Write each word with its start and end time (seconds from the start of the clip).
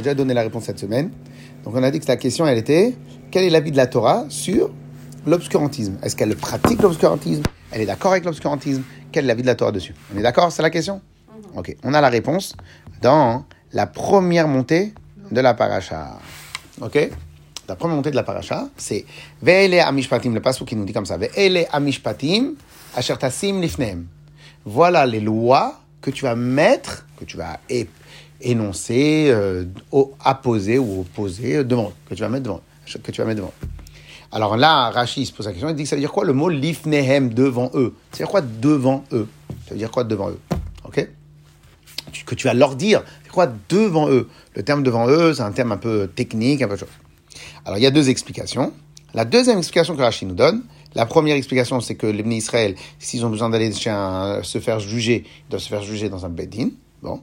Déjà 0.00 0.14
donné 0.14 0.32
la 0.32 0.40
réponse 0.40 0.64
cette 0.64 0.78
semaine. 0.78 1.10
Donc 1.62 1.74
on 1.76 1.82
a 1.82 1.90
dit 1.90 2.00
que 2.00 2.06
la 2.06 2.16
question, 2.16 2.46
elle 2.46 2.56
était, 2.56 2.96
quel 3.30 3.44
est 3.44 3.50
l'avis 3.50 3.70
de 3.70 3.76
la 3.76 3.86
Torah 3.86 4.24
sur 4.30 4.70
l'obscurantisme? 5.26 5.98
Est-ce 6.02 6.16
qu'elle 6.16 6.34
pratique 6.36 6.80
l'obscurantisme? 6.80 7.42
Elle 7.70 7.82
est 7.82 7.86
d'accord 7.86 8.12
avec 8.12 8.24
l'obscurantisme? 8.24 8.82
Quel 9.12 9.24
est 9.24 9.28
l'avis 9.28 9.42
de 9.42 9.48
la 9.48 9.56
Torah 9.56 9.72
dessus? 9.72 9.94
On 10.14 10.18
est 10.18 10.22
d'accord? 10.22 10.50
C'est 10.52 10.62
la 10.62 10.70
question? 10.70 11.02
Ok, 11.54 11.76
on 11.84 11.92
a 11.92 12.00
la 12.00 12.08
réponse 12.08 12.56
dans 13.02 13.44
la 13.74 13.86
première 13.86 14.48
montée 14.48 14.94
de 15.30 15.40
la 15.42 15.52
paracha. 15.52 16.18
Ok? 16.80 17.10
La 17.68 17.76
première 17.76 17.96
montée 17.96 18.10
de 18.10 18.16
la 18.16 18.22
paracha, 18.22 18.68
c'est 18.78 19.04
Ve'ele 19.42 19.80
amishpatim, 19.80 20.32
le 20.32 20.40
passage 20.40 20.64
qui 20.64 20.76
nous 20.76 20.86
dit 20.86 20.94
comme 20.94 21.04
ça. 21.04 21.18
Ve'ele 21.18 21.66
amishpatim 21.72 22.54
asher 22.96 23.16
tasim 23.18 23.60
lifnehem. 23.60 24.06
Voilà 24.64 25.04
les 25.04 25.20
lois 25.20 25.78
que 26.00 26.10
tu 26.10 26.24
vas 26.24 26.36
mettre, 26.36 27.06
que 27.18 27.26
tu 27.26 27.36
vas 27.36 27.60
é- 28.40 28.50
énoncer, 28.50 29.26
euh, 29.30 29.64
apposer 30.24 30.78
ou 30.78 31.00
opposer 31.00 31.64
devant, 31.64 31.92
que 32.08 32.14
tu 32.14 32.20
vas 32.20 32.28
mettre 32.28 32.44
devant, 32.44 32.60
que 33.02 33.10
tu 33.10 33.20
vas 33.20 33.26
mettre 33.26 33.38
devant. 33.38 33.54
Alors 34.32 34.56
là, 34.56 34.90
Rachid 34.90 35.26
se 35.26 35.32
pose 35.32 35.46
la 35.46 35.52
question, 35.52 35.68
il 35.68 35.74
dit 35.74 35.82
que 35.82 35.88
ça 35.88 35.96
veut 35.96 36.00
dire 36.00 36.12
quoi 36.12 36.24
le 36.24 36.32
mot 36.32 36.48
lifnehem 36.48 37.34
devant 37.34 37.70
eux? 37.74 37.94
Ça 38.12 38.18
veut 38.18 38.24
dire 38.24 38.28
quoi 38.28 38.40
devant 38.42 39.04
eux? 39.12 39.26
Ça 39.66 39.72
veut 39.72 39.78
dire 39.78 39.90
quoi 39.90 40.04
devant 40.04 40.30
eux? 40.30 40.38
Ok? 40.84 41.08
Que 42.26 42.34
tu 42.34 42.46
vas 42.46 42.54
leur 42.54 42.76
dire, 42.76 43.02
c'est 43.24 43.32
quoi 43.32 43.52
devant 43.68 44.08
eux? 44.08 44.28
Le 44.54 44.62
terme 44.62 44.82
devant 44.82 45.08
eux, 45.08 45.34
c'est 45.34 45.42
un 45.42 45.52
terme 45.52 45.72
un 45.72 45.76
peu 45.76 46.08
technique, 46.08 46.62
un 46.62 46.68
peu 46.68 46.76
chose. 46.76 46.88
Alors 47.64 47.78
il 47.78 47.82
y 47.82 47.86
a 47.86 47.90
deux 47.90 48.08
explications. 48.08 48.72
La 49.14 49.24
deuxième 49.24 49.58
explication 49.58 49.96
que 49.96 50.02
Rachid 50.02 50.28
nous 50.28 50.34
donne, 50.34 50.62
la 50.94 51.06
première 51.06 51.36
explication, 51.36 51.80
c'est 51.80 51.96
que 51.96 52.06
les 52.06 52.22
Israël, 52.36 52.74
s'ils 52.98 53.24
ont 53.24 53.30
besoin 53.30 53.50
d'aller 53.50 53.72
se 53.72 54.58
faire 54.60 54.80
juger, 54.80 55.24
ils 55.26 55.50
doivent 55.50 55.62
se 55.62 55.68
faire 55.68 55.82
juger 55.82 56.08
dans 56.08 56.24
un 56.24 56.28
bedin. 56.28 56.70
Bon. 57.02 57.20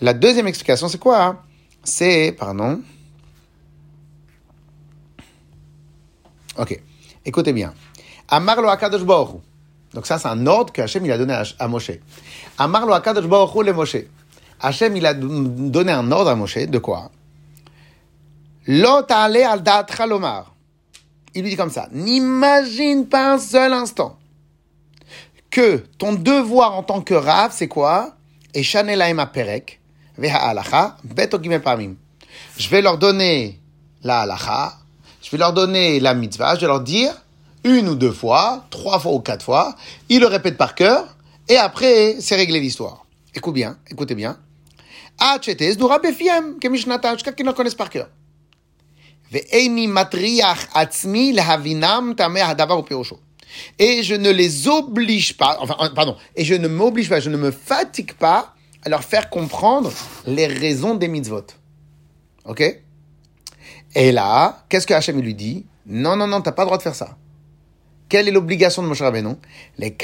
La 0.00 0.12
deuxième 0.14 0.46
explication, 0.46 0.88
c'est 0.88 0.98
quoi 0.98 1.22
hein? 1.24 1.38
C'est, 1.82 2.32
pardon. 2.38 2.80
Ok. 6.58 6.80
Écoutez 7.24 7.52
bien. 7.52 7.74
Amar 8.28 8.60
lo 8.60 8.68
akadosh 8.68 9.02
baruch. 9.02 9.40
Donc 9.92 10.06
ça, 10.06 10.18
c'est 10.18 10.28
un 10.28 10.46
ordre 10.46 10.72
que 10.72 10.82
Hachem 10.82 11.04
il 11.04 11.12
a 11.12 11.18
donné 11.18 11.40
à, 11.58 11.68
Moshe. 11.68 11.92
Amar 12.58 12.86
lo 12.86 12.92
akadosh 12.92 13.26
baruch 13.26 13.64
le 13.64 13.72
Moshe. 13.72 13.96
Hachem 14.60 14.96
il 14.96 15.06
a 15.06 15.14
don- 15.14 15.68
donné 15.70 15.92
un 15.92 16.10
ordre 16.10 16.30
à 16.30 16.34
Moshe 16.34 16.66
de 16.66 16.78
quoi? 16.78 17.10
Lo 18.66 19.02
ta'ale 19.02 19.42
al 19.42 19.62
lomar. 20.08 20.54
Il 21.34 21.42
lui 21.42 21.50
dit 21.50 21.56
comme 21.56 21.70
ça. 21.70 21.88
N'imagine 21.92 23.06
pas 23.08 23.34
un 23.34 23.38
seul 23.38 23.72
instant 23.72 24.18
que 25.50 25.76
ton 25.98 26.14
devoir 26.14 26.74
en 26.74 26.82
tant 26.82 27.00
que 27.00 27.14
Rav, 27.14 27.52
c'est 27.52 27.68
quoi? 27.68 28.14
Et 28.54 28.62
Chanelaim 28.62 29.24
Perek, 29.26 29.80
je 32.56 32.68
vais 32.68 32.82
leur 32.82 32.98
donner 32.98 33.60
la 34.02 34.20
halacha, 34.20 34.74
je 35.22 35.30
vais 35.30 35.38
leur 35.38 35.52
donner 35.52 36.00
la 36.00 36.14
mitzvah, 36.14 36.54
je 36.54 36.60
vais 36.60 36.66
leur 36.66 36.80
dire 36.80 37.12
une 37.64 37.88
ou 37.88 37.94
deux 37.94 38.12
fois, 38.12 38.66
trois 38.70 38.98
fois 38.98 39.12
ou 39.12 39.20
quatre 39.20 39.44
fois, 39.44 39.74
ils 40.08 40.20
le 40.20 40.26
répètent 40.26 40.58
par 40.58 40.74
cœur, 40.74 41.16
et 41.48 41.56
après, 41.56 42.16
c'est 42.20 42.36
réglé 42.36 42.60
l'histoire. 42.60 43.06
Écoute 43.34 43.54
bien, 43.54 43.78
écoutez 43.90 44.14
bien. 44.14 44.38
HTS 45.18 45.76
par 47.76 47.90
cœur. 47.90 48.08
Et 53.78 54.02
je 54.02 54.14
ne 54.14 54.30
les 54.30 54.68
oblige 54.68 55.36
pas, 55.36 55.58
enfin, 55.60 55.90
pardon, 55.94 56.16
et 56.36 56.44
je 56.44 56.54
ne 56.54 56.68
m'oblige 56.68 57.08
pas, 57.08 57.20
je 57.20 57.30
ne 57.30 57.36
me 57.36 57.50
fatigue 57.50 58.12
pas 58.14 58.54
à 58.84 58.88
leur 58.88 59.02
faire 59.02 59.30
comprendre 59.30 59.90
les 60.26 60.46
raisons 60.46 60.94
des 60.94 61.08
mitzvot. 61.08 61.46
Ok? 62.44 62.62
Et 63.94 64.12
là, 64.12 64.64
qu'est-ce 64.68 64.86
que 64.86 64.94
Hachem 64.94 65.20
lui 65.20 65.34
dit? 65.34 65.66
Non, 65.86 66.16
non, 66.16 66.26
non, 66.26 66.40
t'as 66.40 66.52
pas 66.52 66.62
le 66.62 66.66
droit 66.66 66.78
de 66.78 66.82
faire 66.82 66.94
ça. 66.94 67.16
Quelle 68.08 68.28
est 68.28 68.32
l'obligation 68.32 68.82
de 68.82 68.88
Moshe 68.88 69.00
Rabbeinu? 69.00 69.34
Les. 69.78 69.96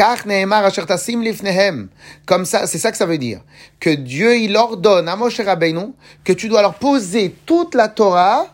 Comme 2.26 2.44
ça, 2.44 2.66
c'est 2.66 2.78
ça 2.78 2.90
que 2.90 2.96
ça 2.96 3.06
veut 3.06 3.18
dire. 3.18 3.40
Que 3.78 3.90
Dieu, 3.90 4.38
il 4.38 4.56
ordonne 4.56 5.08
à 5.08 5.16
Moshe 5.16 5.40
Rabbeinu 5.40 5.92
que 6.24 6.32
tu 6.32 6.48
dois 6.48 6.62
leur 6.62 6.74
poser 6.74 7.34
toute 7.44 7.74
la 7.74 7.88
Torah, 7.88 8.46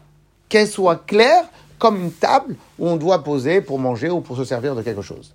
qu'elle 0.48 0.68
soit 0.68 1.06
claire, 1.06 1.44
comme 1.78 1.96
une 1.96 2.12
table 2.12 2.56
où 2.78 2.88
on 2.88 2.96
doit 2.96 3.22
poser 3.22 3.60
pour 3.60 3.78
manger 3.78 4.10
ou 4.10 4.20
pour 4.20 4.36
se 4.36 4.44
servir 4.44 4.74
de 4.74 4.82
quelque 4.82 5.02
chose. 5.02 5.34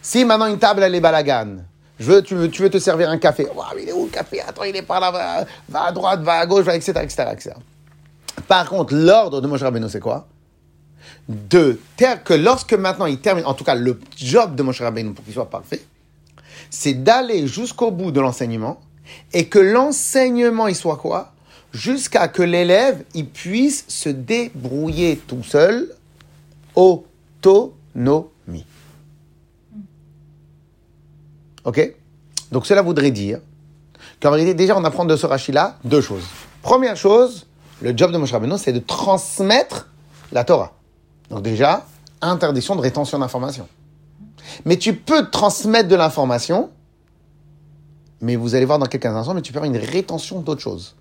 Si 0.00 0.24
maintenant 0.24 0.46
une 0.46 0.58
table, 0.58 0.82
elle 0.82 0.94
est 0.94 1.00
balagan, 1.00 1.58
je 1.98 2.12
veux, 2.12 2.22
tu, 2.22 2.34
veux, 2.34 2.70
te 2.70 2.78
servir 2.78 3.10
un 3.10 3.18
café. 3.18 3.46
Waouh, 3.46 3.78
il 3.80 3.88
est 3.88 3.92
où 3.92 4.04
le 4.04 4.10
café? 4.10 4.40
Attends, 4.40 4.64
il 4.64 4.76
est 4.76 4.82
par 4.82 5.00
là, 5.00 5.10
va, 5.10 5.44
va 5.68 5.82
à 5.84 5.92
droite, 5.92 6.20
va 6.20 6.34
à 6.34 6.46
gauche, 6.46 6.64
va, 6.64 6.76
etc., 6.76 6.92
etc.. 7.02 7.50
Par 8.46 8.68
contre, 8.68 8.94
l'ordre 8.94 9.40
de 9.40 9.46
Moshe 9.46 9.62
Rabbeinu, 9.62 9.88
c'est 9.88 10.00
quoi? 10.00 10.26
De 11.28 11.78
que 12.24 12.34
lorsque 12.34 12.72
maintenant 12.72 13.06
il 13.06 13.18
termine, 13.18 13.44
en 13.44 13.54
tout 13.54 13.64
cas 13.64 13.74
le 13.74 13.98
job 14.16 14.54
de 14.54 14.62
Moshe 14.62 14.80
Rabbeinu 14.80 15.12
pour 15.12 15.24
qu'il 15.24 15.34
soit 15.34 15.50
parfait, 15.50 15.82
c'est 16.70 16.94
d'aller 16.94 17.46
jusqu'au 17.46 17.90
bout 17.90 18.12
de 18.12 18.20
l'enseignement 18.20 18.80
et 19.32 19.48
que 19.48 19.58
l'enseignement 19.58 20.68
il 20.68 20.76
soit 20.76 20.96
quoi? 20.96 21.32
Jusqu'à 21.72 22.28
que 22.28 22.42
l'élève 22.42 23.04
il 23.14 23.26
puisse 23.26 23.84
se 23.88 24.08
débrouiller 24.08 25.16
tout 25.16 25.42
seul, 25.42 25.88
autonomie. 26.74 28.30
Ok 31.68 31.94
Donc 32.50 32.64
cela 32.64 32.80
voudrait 32.80 33.10
dire 33.10 33.40
qu'en 34.22 34.30
réalité, 34.30 34.54
déjà, 34.54 34.74
on 34.74 34.84
apprend 34.84 35.04
de 35.04 35.16
ce 35.16 35.26
rachis-là 35.26 35.76
deux 35.84 36.00
choses. 36.00 36.24
Première 36.62 36.96
chose, 36.96 37.46
le 37.82 37.94
job 37.94 38.10
de 38.10 38.16
Moshe 38.16 38.32
Rabbeinu, 38.32 38.56
c'est 38.56 38.72
de 38.72 38.78
transmettre 38.78 39.90
la 40.32 40.44
Torah. 40.44 40.72
Donc 41.28 41.42
déjà, 41.42 41.84
interdiction 42.22 42.74
de 42.74 42.80
rétention 42.80 43.18
d'informations. 43.18 43.68
Mais 44.64 44.78
tu 44.78 44.94
peux 44.94 45.28
transmettre 45.28 45.90
de 45.90 45.94
l'information, 45.94 46.70
mais 48.22 48.36
vous 48.36 48.54
allez 48.54 48.64
voir 48.64 48.78
dans 48.78 48.86
quelques 48.86 49.04
instants, 49.04 49.34
mais 49.34 49.42
tu 49.42 49.52
peux 49.52 49.62
une 49.62 49.76
rétention 49.76 50.40
d'autre 50.40 50.62
chose. 50.62 50.96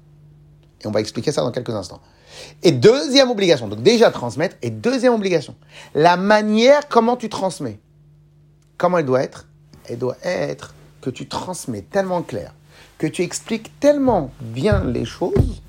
Et 0.81 0.88
on 0.88 0.91
va 0.91 1.00
expliquer 1.00 1.31
ça 1.31 1.44
dans 1.44 1.51
quelques 1.51 1.73
instants. 1.73 2.01
Et 2.61 2.73
deuxième 2.73 3.31
obligation, 3.31 3.69
donc 3.69 3.81
déjà 3.83 4.11
transmettre, 4.11 4.57
et 4.61 4.69
deuxième 4.69 5.13
obligation, 5.13 5.56
la 5.95 6.17
manière 6.17 6.89
comment 6.89 7.16
tu 7.16 7.29
transmets. 7.29 7.79
Comment 8.77 8.97
elle 8.97 9.06
doit 9.06 9.23
être 9.23 9.46
Elle 9.87 9.99
doit 9.99 10.17
être 10.23 10.73
que 11.01 11.09
tu 11.09 11.27
transmets 11.27 11.81
tellement 11.81 12.21
clair, 12.21 12.53
que 12.97 13.07
tu 13.07 13.23
expliques 13.23 13.79
tellement 13.79 14.31
bien 14.41 14.83
les 14.83 15.05
choses, 15.05 15.61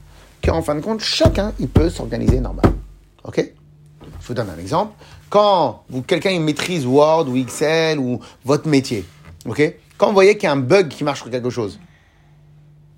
qu'en 0.44 0.62
fin 0.62 0.74
de 0.74 0.80
compte, 0.80 1.00
chacun, 1.00 1.52
il 1.58 1.68
peut 1.68 1.90
s'organiser 1.90 2.40
normal. 2.40 2.72
Ok? 3.24 3.52
Je 4.20 4.26
vous 4.26 4.34
donne 4.34 4.50
un 4.50 4.58
exemple. 4.58 4.92
Quand 5.30 5.84
quelqu'un 6.06 6.30
il 6.30 6.40
maîtrise 6.40 6.86
Word 6.86 7.28
ou 7.28 7.36
Excel 7.36 7.98
ou 7.98 8.20
votre 8.44 8.66
métier, 8.66 9.04
ok? 9.46 9.74
Quand 9.96 10.08
vous 10.08 10.14
voyez 10.14 10.34
qu'il 10.36 10.44
y 10.44 10.46
a 10.46 10.52
un 10.52 10.56
bug 10.56 10.88
qui 10.88 11.04
marche 11.04 11.20
sur 11.20 11.30
quelque 11.30 11.50
chose, 11.50 11.78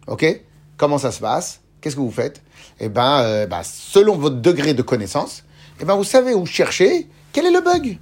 ok? 0.07 0.41
Comment 0.77 0.99
ça 0.99 1.11
se 1.11 1.21
passe? 1.21 1.61
Qu'est-ce 1.81 1.97
que 1.97 2.01
vous 2.01 2.11
faites? 2.11 2.43
Eh 2.79 2.89
ben, 2.89 3.21
euh, 3.21 3.47
bah, 3.47 3.63
selon 3.65 4.17
votre 4.17 4.37
degré 4.37 4.75
de 4.75 4.83
connaissance, 4.83 5.45
eh 5.81 5.85
ben, 5.85 5.95
vous 5.97 6.05
savez 6.05 6.35
où 6.35 6.47
chercher 6.47 7.09
quel 7.33 7.47
est 7.47 7.51
le 7.51 7.61
bug? 7.61 7.99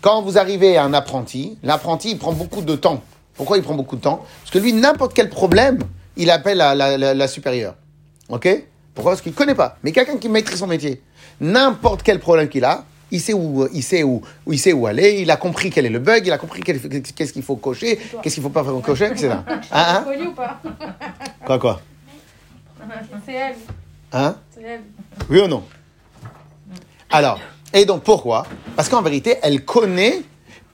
Quand 0.00 0.22
vous 0.22 0.38
arrivez 0.38 0.76
à 0.76 0.84
un 0.84 0.94
apprenti, 0.94 1.58
l'apprenti, 1.62 2.10
il 2.12 2.18
prend 2.18 2.32
beaucoup 2.32 2.62
de 2.62 2.76
temps. 2.76 3.02
Pourquoi 3.34 3.56
il 3.56 3.62
prend 3.62 3.74
beaucoup 3.74 3.96
de 3.96 4.00
temps? 4.00 4.24
Parce 4.42 4.50
que 4.50 4.58
lui, 4.58 4.72
n'importe 4.72 5.14
quel 5.14 5.28
problème, 5.28 5.78
il 6.16 6.30
appelle 6.30 6.58
la, 6.58 6.74
la, 6.74 6.96
la, 6.96 7.14
la 7.14 7.28
supérieure. 7.28 7.74
OK? 8.28 8.48
Pourquoi? 8.94 9.12
Parce 9.12 9.22
qu'il 9.22 9.32
ne 9.32 9.36
connaît 9.36 9.54
pas. 9.54 9.78
Mais 9.82 9.92
quelqu'un 9.92 10.16
qui 10.16 10.28
maîtrise 10.28 10.58
son 10.58 10.66
métier, 10.66 11.02
n'importe 11.40 12.02
quel 12.02 12.18
problème 12.18 12.48
qu'il 12.48 12.64
a, 12.64 12.84
il 13.10 13.20
sait 13.20 13.32
où, 13.32 13.66
il 13.72 13.82
sait 13.82 14.02
où, 14.02 14.22
où, 14.46 14.52
il 14.52 14.58
sait 14.58 14.72
où 14.72 14.86
aller, 14.86 15.20
il 15.20 15.30
a 15.30 15.36
compris 15.36 15.70
quel 15.70 15.86
est 15.86 15.90
le 15.90 15.98
bug, 15.98 16.26
il 16.26 16.32
a 16.32 16.38
compris 16.38 16.62
qu'est-ce 16.62 17.32
qu'il 17.32 17.42
faut 17.42 17.56
cocher, 17.56 17.98
qu'est-ce 18.22 18.34
qu'il 18.34 18.42
ne 18.42 18.48
faut 18.48 18.52
pas 18.52 18.64
faire 18.64 18.80
cocher, 18.82 19.06
etc. 19.06 19.30
Hein, 19.48 19.58
hein 19.72 20.04
ou 20.26 20.32
pas? 20.32 20.60
Quoi, 21.44 21.58
quoi? 21.58 21.80
C'est 23.24 23.32
elle. 23.32 23.56
Hein? 24.12 24.36
C'est 24.54 24.62
elle. 24.62 24.80
Oui 25.30 25.40
ou 25.40 25.46
non? 25.48 25.64
Alors, 27.10 27.40
et 27.72 27.84
donc 27.84 28.02
pourquoi? 28.02 28.46
Parce 28.76 28.88
qu'en 28.88 29.02
vérité, 29.02 29.36
elle 29.42 29.64
connaît, 29.64 30.22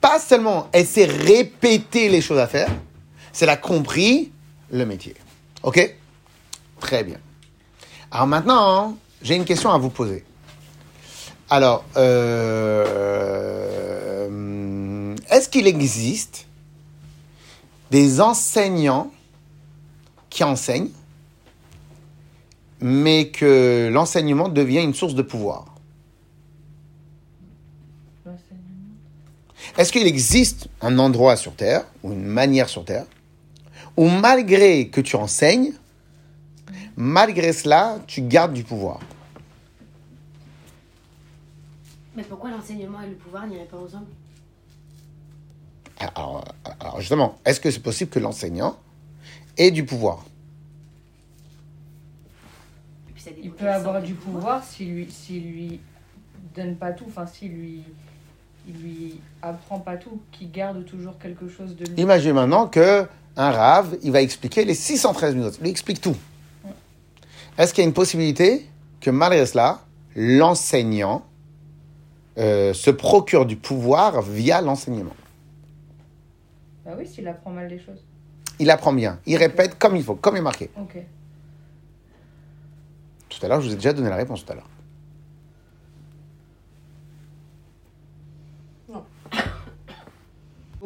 pas 0.01 0.19
seulement, 0.19 0.67
elle 0.71 0.85
sait 0.85 1.05
répéter 1.05 2.09
les 2.09 2.21
choses 2.21 2.39
à 2.39 2.47
faire, 2.47 2.69
c'est 3.31 3.45
elle 3.45 3.49
a 3.49 3.57
compris 3.57 4.31
le 4.71 4.85
métier. 4.85 5.15
Ok? 5.63 5.95
Très 6.79 7.03
bien. 7.03 7.17
Alors 8.11 8.27
maintenant, 8.27 8.97
j'ai 9.21 9.35
une 9.35 9.45
question 9.45 9.71
à 9.71 9.77
vous 9.77 9.89
poser. 9.89 10.23
Alors, 11.49 11.83
euh, 11.97 13.15
est-ce 15.29 15.49
qu'il 15.49 15.67
existe 15.67 16.47
des 17.91 18.19
enseignants 18.21 19.11
qui 20.29 20.43
enseignent 20.43 20.89
mais 22.81 23.29
que 23.29 23.89
l'enseignement 23.91 24.49
devient 24.49 24.81
une 24.81 24.93
source 24.93 25.15
de 25.15 25.21
pouvoir? 25.21 25.74
Est-ce 29.77 29.91
qu'il 29.91 30.07
existe 30.07 30.69
un 30.81 30.99
endroit 30.99 31.35
sur 31.35 31.55
Terre, 31.55 31.85
ou 32.03 32.11
une 32.13 32.25
manière 32.25 32.69
sur 32.69 32.85
Terre, 32.85 33.05
où 33.97 34.07
malgré 34.07 34.87
que 34.87 35.01
tu 35.01 35.15
enseignes, 35.15 35.73
Malgré 36.97 37.51
cela, 37.51 37.99
tu 38.07 38.21
gardes 38.21 38.53
du 38.53 38.63
pouvoir? 38.63 38.99
Mais 42.15 42.23
pourquoi 42.23 42.51
l'enseignement 42.51 43.01
et 43.01 43.07
le 43.07 43.15
pouvoir 43.15 43.45
n'iraient 43.47 43.65
pas 43.65 43.77
ensemble? 43.77 44.07
Alors, 45.99 46.45
alors 46.79 46.99
justement, 47.01 47.37
est-ce 47.45 47.59
que 47.59 47.69
c'est 47.69 47.81
possible 47.81 48.09
que 48.09 48.19
l'enseignant 48.19 48.77
ait 49.57 49.71
du 49.71 49.85
pouvoir? 49.85 50.23
Il 53.41 53.51
peut 53.51 53.69
avoir 53.69 54.01
du 54.01 54.13
pouvoir 54.13 54.63
s'il 54.63 54.93
lui, 54.93 55.11
s'il 55.11 55.51
lui 55.51 55.79
donne 56.55 56.75
pas 56.75 56.91
tout, 56.91 57.05
enfin 57.07 57.25
s'il 57.25 57.51
lui, 57.51 57.83
il 58.67 58.81
lui 58.81 59.21
apprend 59.41 59.79
pas 59.79 59.97
tout, 59.97 60.21
qu'il 60.31 60.51
garde 60.51 60.85
toujours 60.85 61.17
quelque 61.19 61.47
chose 61.47 61.75
de 61.75 61.85
lui. 61.85 62.01
Imaginez 62.01 62.33
maintenant 62.33 62.67
que 62.67 63.05
un 63.37 63.51
rave, 63.51 63.97
il 64.01 64.11
va 64.11 64.21
expliquer 64.21 64.63
les 64.65 64.73
613 64.73 65.35
minutes. 65.35 65.55
Il 65.59 65.63
lui 65.63 65.69
explique 65.69 66.01
tout. 66.01 66.15
Est-ce 67.57 67.73
qu'il 67.73 67.83
y 67.83 67.85
a 67.85 67.87
une 67.87 67.93
possibilité 67.93 68.65
que 69.01 69.09
malgré 69.09 69.45
cela, 69.45 69.81
l'enseignant 70.15 71.25
euh, 72.37 72.73
se 72.73 72.91
procure 72.91 73.45
du 73.45 73.55
pouvoir 73.55 74.21
via 74.21 74.61
l'enseignement? 74.61 75.15
Bah 76.85 76.91
oui, 76.97 77.07
s'il 77.07 77.27
apprend 77.27 77.51
mal 77.51 77.67
les 77.67 77.79
choses. 77.79 78.03
Il 78.59 78.69
apprend 78.69 78.93
bien. 78.93 79.19
Il 79.25 79.37
répète 79.37 79.77
comme 79.77 79.95
il 79.95 80.03
faut, 80.03 80.15
comme 80.15 80.35
il 80.35 80.39
est 80.39 80.41
marqué. 80.41 80.69
Ok. 80.79 80.97
Tout 83.29 83.45
à 83.45 83.49
l'heure, 83.49 83.61
je 83.61 83.67
vous 83.67 83.73
ai 83.73 83.75
déjà 83.75 83.91
donné 83.91 84.09
la 84.09 84.15
réponse 84.15 84.45
tout 84.45 84.51
à 84.51 84.55
l'heure. 84.55 84.69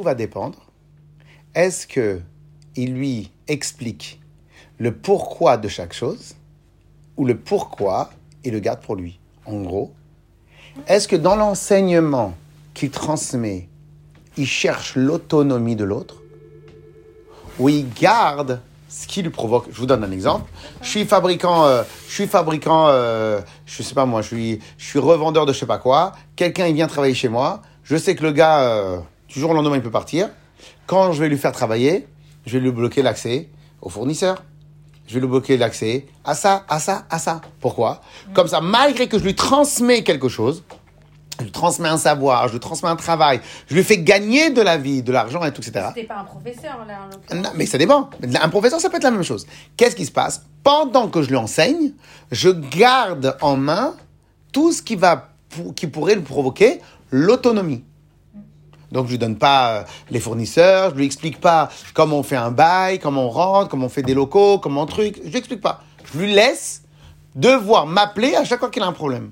Va 0.02 0.16
dépendre. 0.16 0.60
Est-ce 1.54 1.86
que 1.86 2.22
il 2.78 2.94
lui 2.94 3.32
explique 3.50 4.22
le 4.78 4.96
pourquoi 4.96 5.58
de 5.58 5.68
chaque 5.68 5.92
chose 5.92 6.36
ou 7.18 7.26
le 7.26 7.36
pourquoi 7.36 8.12
il 8.46 8.54
le 8.54 8.60
garde 8.60 8.80
pour 8.80 8.96
lui 8.96 9.20
En 9.46 9.62
gros, 9.62 9.92
est-ce 10.88 11.10
que 11.10 11.18
dans 11.18 11.36
l'enseignement 11.36 12.34
qu'il 12.74 12.92
transmet, 12.92 13.68
il 14.38 14.48
cherche 14.48 14.96
l'autonomie 14.96 15.76
de 15.76 15.84
l'autre? 15.84 16.22
Ou 17.60 17.68
il 17.68 17.90
garde 17.90 18.62
ce 18.88 19.06
qui 19.06 19.22
lui 19.22 19.32
provoque? 19.32 19.66
Je 19.70 19.78
vous 19.78 19.86
donne 19.86 20.06
un 20.06 20.12
exemple. 20.12 20.50
Je 20.82 20.88
suis 20.88 21.06
fabricant, 21.06 21.66
euh, 21.66 21.84
je 22.08 22.14
suis 22.14 22.28
fabricant, 22.28 22.88
euh, 22.88 23.42
je 23.66 23.84
sais 23.84 23.96
pas 23.96 24.06
moi, 24.06 24.22
je 24.22 24.28
suis, 24.28 24.60
je 24.78 24.86
suis 24.86 25.00
revendeur 25.00 25.46
de 25.46 25.52
je 25.52 25.60
sais 25.60 25.66
pas 25.66 25.78
quoi. 25.78 26.14
Quelqu'un 26.38 26.68
il 26.68 26.76
vient 26.76 26.88
travailler 26.88 27.16
chez 27.16 27.28
moi. 27.28 27.62
Je 27.84 27.98
sais 27.98 28.16
que 28.16 28.24
le 28.24 28.32
gars, 28.32 28.62
euh, 28.62 29.00
du 29.30 29.40
jour 29.40 29.52
au 29.52 29.54
lendemain, 29.54 29.76
il 29.76 29.82
peut 29.82 29.92
partir. 29.92 30.30
Quand 30.88 31.12
je 31.12 31.22
vais 31.22 31.30
lui 31.30 31.38
faire 31.38 31.52
travailler, 31.52 32.08
je 32.46 32.54
vais 32.58 32.64
lui 32.64 32.72
bloquer 32.72 33.02
l'accès 33.02 33.50
au 33.82 33.90
fournisseur. 33.90 34.44
Je 35.08 35.16
vais 35.16 35.22
lui 35.22 35.28
bloquer 35.28 35.58
l'accès 35.58 36.06
à 36.24 36.36
ça, 36.36 36.66
à 36.68 36.80
ça, 36.80 37.06
à 37.10 37.18
ça. 37.18 37.42
Pourquoi? 37.60 38.02
Comme 38.34 38.48
ça, 38.48 38.62
malgré 38.62 39.08
que 39.08 39.18
je 39.18 39.24
lui 39.24 39.36
transmets 39.36 40.04
quelque 40.04 40.30
chose, 40.30 40.64
je 41.40 41.46
lui 41.46 41.52
transmets 41.52 41.90
un 41.90 41.98
savoir, 41.98 42.48
je 42.48 42.54
lui 42.54 42.60
transmets 42.60 42.90
un 42.90 42.96
travail, 42.96 43.40
je 43.68 43.76
lui 43.76 43.84
fais 43.84 43.98
gagner 43.98 44.50
de 44.50 44.62
la 44.62 44.78
vie, 44.78 45.02
de 45.02 45.12
l'argent 45.12 45.44
et 45.46 45.52
tout, 45.52 45.62
etc. 45.62 45.88
C'était 45.96 46.08
pas 46.08 46.20
un 46.20 46.26
professeur 46.26 46.86
là, 46.86 47.00
en 47.06 47.06
l'occurrence. 47.06 47.44
Non, 47.44 47.50
mais 47.56 47.66
ça 47.66 47.78
dépend. 47.78 48.10
Un 48.42 48.50
professeur, 48.50 48.80
ça 48.80 48.90
peut 48.90 48.98
être 48.98 49.04
la 49.04 49.12
même 49.12 49.24
chose. 49.24 49.48
Qu'est-ce 49.78 49.96
qui 49.96 50.06
se 50.06 50.12
passe? 50.12 50.44
Pendant 50.64 51.08
que 51.08 51.22
je 51.22 51.30
lui 51.30 51.38
enseigne, 51.38 51.94
je 52.32 52.50
garde 52.50 53.38
en 53.42 53.58
main 53.58 53.96
tout 54.52 54.72
ce 54.72 54.82
qui, 54.82 54.96
va, 54.96 55.30
qui 55.76 55.88
pourrait 55.88 56.16
lui 56.16 56.24
provoquer 56.24 56.82
l'autonomie. 57.10 57.84
Donc, 58.92 59.06
je 59.06 59.12
lui 59.12 59.18
donne 59.18 59.38
pas 59.38 59.72
euh, 59.72 59.84
les 60.10 60.20
fournisseurs, 60.20 60.92
je 60.92 60.96
lui 60.96 61.06
explique 61.06 61.40
pas 61.40 61.70
comment 61.94 62.20
on 62.20 62.24
fait 62.24 62.36
un 62.36 62.52
bail, 62.52 63.00
comment 63.00 63.26
on 63.26 63.30
rentre, 63.30 63.70
comment 63.70 63.86
on 63.86 63.90
fait 63.90 64.04
des 64.04 64.14
locaux, 64.14 64.60
comment 64.60 64.84
on 64.84 64.86
truc. 64.86 65.20
Je 65.24 65.30
lui 65.30 65.38
explique 65.38 65.62
pas. 65.62 65.84
Je 66.12 66.20
lui 66.20 66.34
laisse 66.34 66.84
devoir 67.36 67.86
m'appeler 67.86 68.36
à 68.36 68.44
chaque 68.44 68.60
fois 68.60 68.70
qu'il 68.70 68.82
a 68.84 68.88
un 68.88 68.94
problème. 68.94 69.32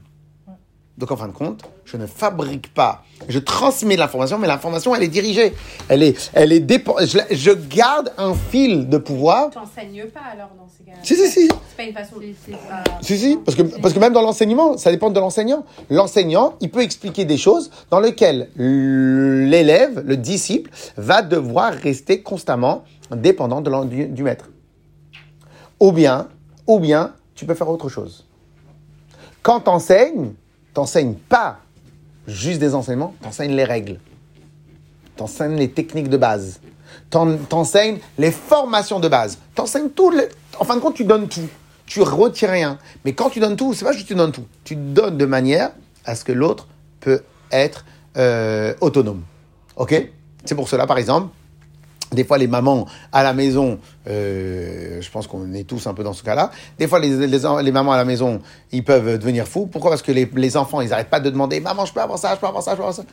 Donc, 0.97 1.11
en 1.11 1.15
fin 1.15 1.27
de 1.27 1.33
compte, 1.33 1.61
je 1.85 1.95
ne 1.95 2.07
fabrique 2.07 2.73
pas. 2.73 3.03
Je 3.29 3.38
transmets 3.38 3.95
l'information, 3.97 4.39
mais 4.39 4.47
l'information, 4.47 4.95
elle 4.95 5.03
est 5.03 5.07
dirigée. 5.07 5.53
Elle 5.89 6.01
est, 6.01 6.31
elle 6.33 6.51
est 6.51 6.59
je, 6.67 7.51
garde 7.53 8.11
un 8.17 8.33
fil 8.33 8.89
de 8.89 8.97
pouvoir. 8.97 9.51
Tu 9.51 9.59
n'enseignes 9.59 10.05
pas 10.07 10.21
alors 10.33 10.49
dans 10.57 10.67
ces 10.67 10.83
cas-là 10.83 10.97
Si, 11.03 11.15
si, 11.15 11.27
si. 11.29 11.47
C'est 11.47 11.77
pas 11.77 11.83
une 11.83 11.94
façon. 11.94 12.15
C'est- 12.19 12.35
c'est 12.47 12.51
pas- 12.53 12.83
Si, 13.03 13.15
si, 13.17 13.38
parce 13.38 13.55
que, 13.55 13.61
parce 13.61 13.94
que 13.94 13.99
même 13.99 14.13
dans 14.13 14.23
l'enseignement, 14.23 14.75
ça 14.77 14.89
dépend 14.89 15.11
de 15.11 15.19
l'enseignant. 15.19 15.65
L'enseignant, 15.91 16.55
il 16.61 16.71
peut 16.71 16.81
expliquer 16.81 17.25
des 17.25 17.38
choses 17.38 17.69
dans 17.91 18.00
lesquelles 18.00 18.50
l'élève, 18.55 20.00
le 20.03 20.17
disciple, 20.17 20.71
va 20.97 21.21
devoir 21.21 21.73
rester 21.73 22.23
constamment 22.23 22.83
dépendant 23.11 23.61
de 23.61 23.85
du, 23.85 24.07
du 24.07 24.23
maître. 24.23 24.50
Ou 25.79 25.91
bien, 25.91 26.27
ou 26.65 26.79
bien, 26.79 27.13
tu 27.35 27.45
peux 27.45 27.53
faire 27.53 27.69
autre 27.69 27.88
chose. 27.88 28.25
Quand 29.43 29.59
t'enseignes, 29.59 30.33
t'enseignes 30.81 31.15
pas 31.15 31.57
juste 32.27 32.59
des 32.59 32.75
enseignements, 32.75 33.15
t'enseignes 33.24 33.56
les 33.56 33.63
règles. 33.63 33.97
T'enseignes 35.15 35.56
les 35.56 35.71
techniques 35.71 36.07
de 36.07 36.18
base. 36.18 36.59
T'en- 37.09 37.35
T'enseignes 37.35 37.97
les 38.19 38.29
formations 38.29 39.00
de 39.00 39.07
base. 39.07 39.39
T'enseignes 39.56 39.89
tout. 39.89 40.13
En 40.59 40.65
fin 40.65 40.75
de 40.75 40.79
compte, 40.79 40.94
tu 40.94 41.03
donnes 41.03 41.27
tout. 41.27 41.47
Tu 41.88 42.03
retires 42.03 42.51
rien. 42.51 42.77
Mais 43.06 43.13
quand 43.13 43.31
tu 43.31 43.39
donnes 43.39 43.56
tout, 43.56 43.74
c'est 43.74 43.85
pas 43.85 43.91
juste 43.91 44.03
que 44.03 44.09
tu 44.09 44.15
donnes 44.15 44.31
tout. 44.31 44.45
Tu 44.65 44.75
donnes 44.75 45.18
de 45.18 45.25
manière 45.25 45.71
à 46.06 46.13
ce 46.13 46.24
que 46.24 46.31
l'autre 46.31 46.68
peut 47.00 47.24
être 47.51 47.83
euh, 48.15 48.75
autonome. 48.79 49.24
Ok? 49.77 49.95
C'est 50.45 50.53
pour 50.53 50.69
cela, 50.69 50.85
par 50.85 51.00
exemple, 51.00 51.29
des 52.12 52.24
fois, 52.24 52.38
les 52.38 52.48
mamans 52.48 52.88
à 53.12 53.24
la 53.24 53.33
maison, 53.33 53.80
euh, 54.07 55.01
je 55.01 55.12
pense 55.12 55.27
qu'on 55.27 55.54
est 55.54 55.65
tous 55.65 55.88
un 55.88 55.94
peu 55.94 56.04
dans 56.04 56.13
ce 56.13 56.24
cas-là. 56.24 56.51
Des 56.80 56.88
fois, 56.88 57.00
les, 57.00 57.27
les, 57.27 57.71
mamans 57.71 57.92
à 57.92 57.98
la 57.98 58.06
maison, 58.06 58.42
ils 58.71 58.83
peuvent 58.83 59.18
devenir 59.18 59.48
fous. 59.48 59.68
Pourquoi? 59.68 59.92
Parce 59.92 60.01
que 60.01 60.12
les, 60.12 60.30
les 60.36 60.57
enfants, 60.57 60.81
ils 60.81 60.89
n'arrêtent 60.89 61.09
pas 61.09 61.19
de 61.19 61.30
demander 61.30 61.59
Maman, 61.59 61.86
je 61.86 61.94
peux 61.94 62.01
avoir 62.01 62.18
ça, 62.18 62.33
je 62.36 62.39
peux 62.39 62.48
avoir 62.48 62.63
ça, 62.63 62.71
je 62.71 62.77
peux 62.77 62.83
avoir 62.83 62.95
ça. 62.95 63.04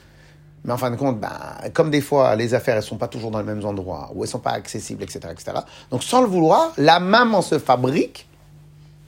Mais 0.65 0.73
en 0.73 0.79
fin 0.79 0.91
de 0.91 0.97
compte, 0.97 1.21
bah, 1.21 1.57
comme 1.75 1.91
des 1.91 2.01
fois, 2.01 2.37
les 2.37 2.55
affaires, 2.55 2.77
elles 2.77 2.83
sont 2.83 2.97
pas 2.97 3.09
toujours 3.09 3.31
dans 3.31 3.39
les 3.39 3.45
mêmes 3.45 3.65
endroits, 3.65 4.11
ou 4.15 4.25
elles 4.25 4.31
sont 4.31 4.39
pas 4.39 4.53
accessibles, 4.53 5.03
etc., 5.03 5.21
etc. 5.31 5.59
Donc, 5.91 6.03
sans 6.03 6.23
le 6.23 6.27
vouloir, 6.27 6.73
la 6.79 7.01
maman 7.01 7.43
se 7.43 7.59
fabrique 7.59 8.27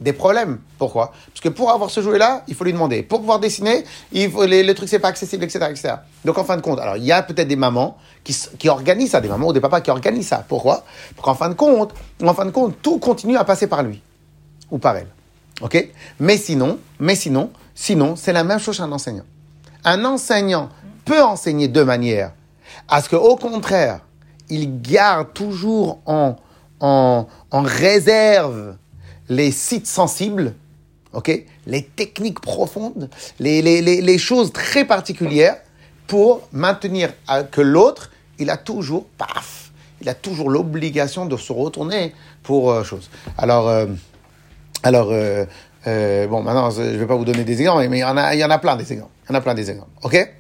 des 0.01 0.13
problèmes. 0.13 0.59
Pourquoi? 0.79 1.13
Parce 1.29 1.41
que 1.41 1.49
pour 1.49 1.71
avoir 1.71 1.91
ce 1.91 2.01
jouet-là, 2.03 2.43
il 2.49 2.55
faut 2.55 2.65
lui 2.65 2.73
demander. 2.73 3.03
Pour 3.03 3.21
pouvoir 3.21 3.41
dessiner, 3.41 3.85
il 4.13 4.31
faut, 4.31 4.45
le 4.45 4.73
truc, 4.73 4.89
c'est 4.89 4.99
pas 4.99 5.09
accessible, 5.09 5.45
etc., 5.45 5.67
etc. 5.71 5.95
Donc, 6.25 6.37
en 6.39 6.45
fin 6.45 6.57
de 6.57 6.63
compte, 6.63 6.79
alors, 6.79 6.97
il 6.97 7.05
y 7.05 7.13
a 7.13 7.23
peut-être 7.23 7.49
des 7.49 7.57
mamans 7.57 7.97
qui, 8.23 8.37
qui 8.59 8.69
organisent 8.69 9.11
ça, 9.11 9.21
des 9.21 9.29
mamans 9.29 9.49
ou 9.49 9.53
des 9.53 9.61
papas 9.61 9.81
qui 9.81 9.91
organisent 9.91 10.29
ça. 10.29 10.45
Pourquoi? 10.47 10.85
Pour 11.15 11.25
qu'en 11.25 11.35
fin 11.35 11.49
de 11.49 11.55
compte, 11.55 11.95
en 12.23 12.35
fin 12.35 12.45
de 12.45 12.51
compte, 12.51 12.81
tout 12.83 12.99
continue 12.99 13.37
à 13.37 13.45
passer 13.45 13.67
par 13.67 13.83
lui 13.83 14.03
ou 14.71 14.79
par 14.79 14.97
elle. 14.97 15.09
OK? 15.63 15.89
Mais 16.21 16.37
sinon, 16.37 16.79
mais 16.99 17.15
sinon, 17.15 17.51
sinon, 17.75 18.17
c'est 18.17 18.33
la 18.33 18.45
même 18.45 18.59
chose 18.59 18.77
qu'un 18.77 18.93
enseignant. 18.93 19.25
Un 19.85 20.05
enseignant 20.05 20.69
peut 21.05 21.23
enseigner 21.23 21.69
de 21.69 21.83
manière 21.83 22.33
à 22.89 23.01
ce 23.01 23.09
qu'au 23.09 23.37
contraire, 23.37 24.01
il 24.49 24.83
garde 24.83 25.33
toujours 25.33 26.01
en, 26.05 26.37
en, 26.81 27.27
en 27.51 27.63
réserve 27.63 28.77
les 29.29 29.51
sites 29.51 29.87
sensibles, 29.87 30.55
les 31.67 31.83
techniques 31.83 32.41
profondes, 32.41 33.09
les, 33.39 33.63
les, 33.63 33.81
les, 33.81 34.03
les 34.03 34.19
choses 34.19 34.53
très 34.53 34.85
particulières 34.85 35.57
pour 36.07 36.47
maintenir 36.53 37.13
que 37.51 37.61
l'autre, 37.61 38.11
il 38.39 38.51
a 38.51 38.57
toujours, 38.57 39.07
paf, 39.17 39.73
il 40.03 40.09
a 40.09 40.15
toujours 40.15 40.51
l'obligation 40.51 41.25
de 41.27 41.37
se 41.37 41.53
retourner 41.53 42.13
pour 42.43 42.71
euh, 42.71 42.85
chose. 42.85 43.09
Alors, 43.39 43.67
euh, 43.69 43.87
alors 44.83 45.09
euh, 45.11 45.47
euh, 45.87 46.27
bon, 46.27 46.43
maintenant, 46.43 46.71
je 46.71 46.83
ne 46.83 46.97
vais 46.97 47.07
pas 47.07 47.17
vous 47.17 47.25
donner 47.25 47.45
des 47.45 47.61
exemples, 47.61 47.89
mais 47.89 47.99
il 47.99 48.01
y 48.01 48.05
en 48.05 48.17
a, 48.17 48.35
il 48.35 48.39
y 48.39 48.45
en 48.45 48.51
a 48.51 48.59
plein 48.59 48.77
des 48.77 48.93
exemples. 48.93 49.13
Il 49.25 49.33
y 49.33 49.35
en 49.35 49.39
a 49.39 49.41
plein 49.41 49.55
des 49.55 49.71
exemples, 49.71 49.91
ok? 50.03 50.33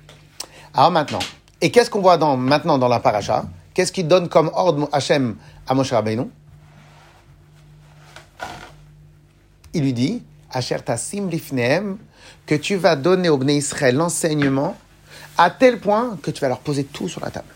Alors 0.75 0.91
maintenant, 0.91 1.21
et 1.61 1.71
qu'est-ce 1.71 1.89
qu'on 1.89 2.03
voit 2.03 2.19
dans, 2.19 2.37
maintenant 2.37 2.77
dans 2.77 2.89
la 2.89 3.01
paracha? 3.01 3.47
Qu'est-ce 3.73 3.93
qu'il 3.93 4.07
donne 4.07 4.29
comme 4.29 4.51
ordre 4.53 4.89
Hachem 4.93 5.37
à 5.67 5.75
Moshe 5.75 5.93
Rabbeinu? 5.93 6.25
Il 9.77 9.83
lui 9.83 9.93
dit, 9.93 10.23
Asher 10.51 10.79
Tassim 10.83 11.29
Lifneem, 11.29 11.99
que 12.47 12.55
tu 12.55 12.77
vas 12.77 12.97
donner 12.97 13.29
au 13.29 13.37
Bnei 13.37 13.59
Israël 13.59 13.95
l'enseignement 13.95 14.75
à 15.37 15.51
tel 15.51 15.81
point 15.81 16.17
que 16.23 16.31
tu 16.31 16.41
vas 16.41 16.49
leur 16.49 16.61
poser 16.61 16.85
tout 16.85 17.09
sur 17.11 17.21
la 17.21 17.31
table. 17.31 17.49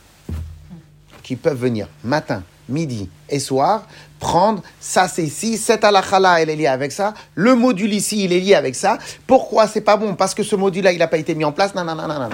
Qu'ils 1.23 1.39
peuvent 1.39 1.59
venir 1.59 1.89
matin, 2.05 2.43
midi 2.69 3.09
et 3.31 3.39
soir, 3.39 3.87
prendre 4.19 4.63
ça 4.81 5.09
c'est 5.09 5.23
ici, 5.23 5.57
cette 5.57 5.83
halakha 5.83 6.41
elle 6.41 6.51
est 6.51 6.57
liée 6.57 6.67
avec 6.67 6.93
ça, 6.93 7.15
le 7.35 7.55
module 7.55 7.95
ici 7.95 8.25
il 8.25 8.35
est 8.35 8.41
lié 8.41 8.55
avec 8.55 8.75
ça. 8.75 8.99
Pourquoi 9.27 9.67
c'est 9.67 9.81
pas 9.81 9.97
bon? 9.97 10.15
Parce 10.15 10.35
que 10.35 10.43
ce 10.43 10.55
module 10.55 10.85
là 10.85 10.93
il 10.93 10.99
n'a 10.99 11.09
pas 11.09 11.17
été 11.17 11.35
mis 11.35 11.45
en 11.45 11.53
place, 11.53 11.75
non, 11.75 11.85
non, 11.85 11.95
non, 11.95 12.07
non, 12.07 12.21
non. 12.21 12.29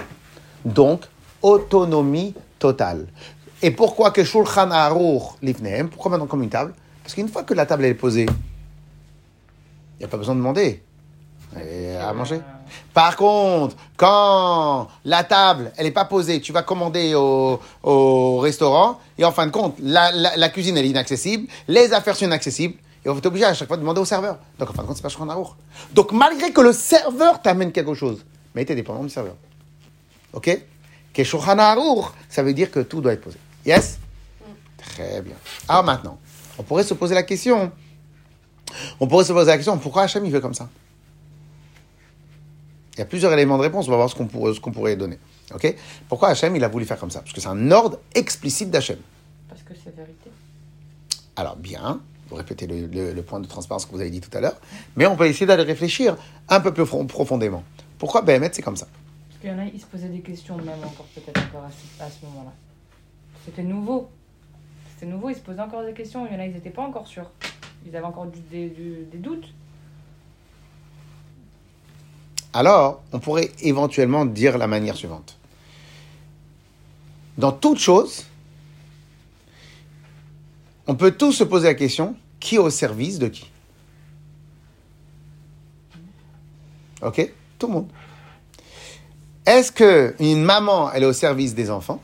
Donc, 0.64 1.04
autonomie 1.42 2.34
totale. 2.58 3.06
Et 3.62 3.70
pourquoi 3.70 4.10
que 4.10 4.24
Shulchan 4.24 4.72
Aruch 4.72 5.22
Lifneem 5.42 5.88
Pourquoi 5.88 6.10
maintenant 6.10 6.26
comme 6.26 6.42
une 6.42 6.50
table? 6.50 6.74
Parce 7.04 7.14
qu'une 7.14 7.28
fois 7.28 7.44
que 7.44 7.54
la 7.54 7.66
table 7.66 7.84
est 7.84 7.94
posée, 7.94 8.26
il 9.96 10.00
n'y 10.00 10.04
a 10.04 10.08
pas 10.08 10.16
besoin 10.16 10.34
de 10.34 10.40
demander. 10.40 10.82
Et 11.60 11.96
à 11.96 12.12
manger. 12.12 12.40
Par 12.92 13.16
contre, 13.16 13.76
quand 13.96 14.88
la 15.04 15.24
table, 15.24 15.72
elle 15.76 15.84
n'est 15.86 15.90
pas 15.92 16.04
posée, 16.04 16.40
tu 16.40 16.52
vas 16.52 16.62
commander 16.62 17.14
au, 17.14 17.60
au 17.82 18.38
restaurant, 18.40 18.98
et 19.16 19.24
en 19.24 19.32
fin 19.32 19.46
de 19.46 19.52
compte, 19.52 19.76
la, 19.80 20.10
la- 20.12 20.36
la 20.36 20.48
cuisine, 20.48 20.76
elle 20.76 20.84
est 20.84 20.90
inaccessible, 20.90 21.46
les 21.68 21.92
affaires 21.92 22.16
sont 22.16 22.24
inaccessibles, 22.26 22.74
Et 23.04 23.08
on 23.08 23.12
va 23.12 23.18
être 23.18 23.26
obligé 23.26 23.44
à 23.46 23.54
chaque 23.54 23.68
fois 23.68 23.76
de 23.76 23.82
demander 23.82 24.00
au 24.00 24.04
serveur. 24.04 24.38
Donc 24.58 24.68
en 24.68 24.72
fin 24.72 24.82
de 24.82 24.88
compte, 24.88 24.96
c'est 24.96 25.02
pas 25.16 25.32
Aruch. 25.32 25.48
Donc 25.94 26.12
malgré 26.12 26.52
que 26.52 26.60
le 26.60 26.72
serveur 26.72 27.40
t'amène 27.40 27.70
quelque 27.72 27.94
chose, 27.94 28.24
mais 28.54 28.64
tu 28.64 28.72
es 28.72 28.74
dépendant 28.74 29.04
du 29.04 29.10
serveur. 29.10 29.36
Ok? 30.32 30.60
Que 31.14 31.24
ça 31.24 32.42
veut 32.42 32.52
dire 32.52 32.70
que 32.70 32.80
tout 32.80 33.00
doit 33.00 33.12
être 33.12 33.22
posé. 33.22 33.38
Yes? 33.64 33.98
Très 34.76 35.22
bien. 35.22 35.36
Alors 35.68 35.84
maintenant, 35.84 36.18
on 36.58 36.62
pourrait 36.64 36.82
se 36.84 36.94
poser 36.94 37.14
la 37.14 37.22
question. 37.22 37.70
On 39.00 39.06
pourrait 39.06 39.24
se 39.24 39.32
poser 39.32 39.46
la 39.46 39.56
question, 39.56 39.76
pourquoi 39.78 40.02
Hachem 40.02 40.24
il 40.24 40.32
fait 40.32 40.40
comme 40.40 40.54
ça? 40.54 40.68
Il 42.94 42.98
y 43.00 43.02
a 43.02 43.06
plusieurs 43.06 43.32
éléments 43.32 43.58
de 43.58 43.62
réponse, 43.62 43.86
on 43.88 43.90
va 43.90 43.96
voir 43.96 44.08
ce 44.10 44.14
qu'on 44.14 44.72
pourrait, 44.72 44.96
donner. 44.96 45.18
Ok? 45.54 45.74
Pourquoi 46.08 46.30
Hachem 46.30 46.56
il 46.56 46.64
a 46.64 46.68
voulu 46.68 46.84
faire 46.86 46.98
comme 46.98 47.10
ça? 47.10 47.20
Parce 47.20 47.32
que 47.32 47.40
c'est 47.40 47.48
un 47.48 47.70
ordre 47.70 47.98
explicite 48.14 48.70
d'Hachem. 48.70 48.98
Parce 49.48 49.62
que 49.62 49.74
c'est 49.84 49.94
vérité. 49.94 50.30
Alors 51.36 51.56
bien, 51.56 52.00
vous 52.28 52.36
répétez 52.36 52.66
le, 52.66 52.86
le- 52.86 53.12
le 53.12 53.22
point 53.22 53.38
de 53.40 53.46
transparence 53.46 53.84
que 53.86 53.92
vous 53.92 54.00
avez 54.00 54.10
dit 54.10 54.20
tout 54.20 54.34
à 54.36 54.40
l'heure, 54.40 54.56
mais 54.96 55.06
on 55.06 55.14
peut 55.16 55.26
essayer 55.26 55.44
d'aller 55.46 55.62
réfléchir 55.62 56.16
un 56.48 56.60
peu 56.60 56.72
plus 56.72 56.86
profondément. 57.06 57.62
Pourquoi 57.98 58.22
BMF 58.22 58.52
c'est 58.54 58.62
comme 58.62 58.76
ça? 58.76 58.86
Parce 59.28 59.40
qu'il 59.40 59.50
y 59.50 59.52
en 59.52 59.58
a, 59.58 59.66
ils 59.66 59.80
se 59.80 59.86
posaient 59.86 60.08
des 60.08 60.20
questions 60.20 60.56
même 60.56 60.82
encore 60.82 61.06
peut-être 61.14 61.38
encore 61.48 61.64
à 61.64 61.70
ce, 61.70 62.02
à 62.02 62.08
ce 62.10 62.24
moment-là. 62.26 62.52
C'était 63.44 63.62
nouveau. 63.62 64.08
C'était 64.94 65.10
nouveau, 65.12 65.28
ils 65.28 65.36
se 65.36 65.40
posaient 65.40 65.60
encore 65.60 65.84
des 65.84 65.92
questions. 65.92 66.26
Il 66.26 66.32
y 66.32 66.36
en 66.36 66.40
a, 66.40 66.46
ils 66.46 66.54
n'étaient 66.54 66.70
pas 66.70 66.82
encore 66.82 67.06
sûrs. 67.06 67.30
Ils 67.86 67.94
avaient 67.96 68.06
encore 68.06 68.26
du- 68.26 68.40
des, 68.40 68.68
du- 68.68 69.04
des 69.10 69.18
doutes. 69.18 69.46
Alors, 72.52 73.02
on 73.12 73.18
pourrait 73.20 73.50
éventuellement 73.60 74.24
dire 74.24 74.58
la 74.58 74.66
manière 74.66 74.96
suivante. 74.96 75.36
Dans 77.38 77.52
toute 77.52 77.78
chose, 77.78 78.24
on 80.86 80.94
peut 80.94 81.10
tous 81.12 81.32
se 81.32 81.44
poser 81.44 81.68
la 81.68 81.74
question, 81.74 82.16
qui 82.40 82.56
est 82.56 82.58
au 82.58 82.70
service 82.70 83.18
de 83.18 83.28
qui? 83.28 83.50
Ok? 87.02 87.30
Tout 87.58 87.66
le 87.66 87.72
monde. 87.72 87.88
Est-ce 89.44 89.70
qu'une 89.70 90.42
maman, 90.42 90.90
elle 90.92 91.02
est 91.04 91.06
au 91.06 91.12
service 91.12 91.54
des 91.54 91.70
enfants 91.70 92.00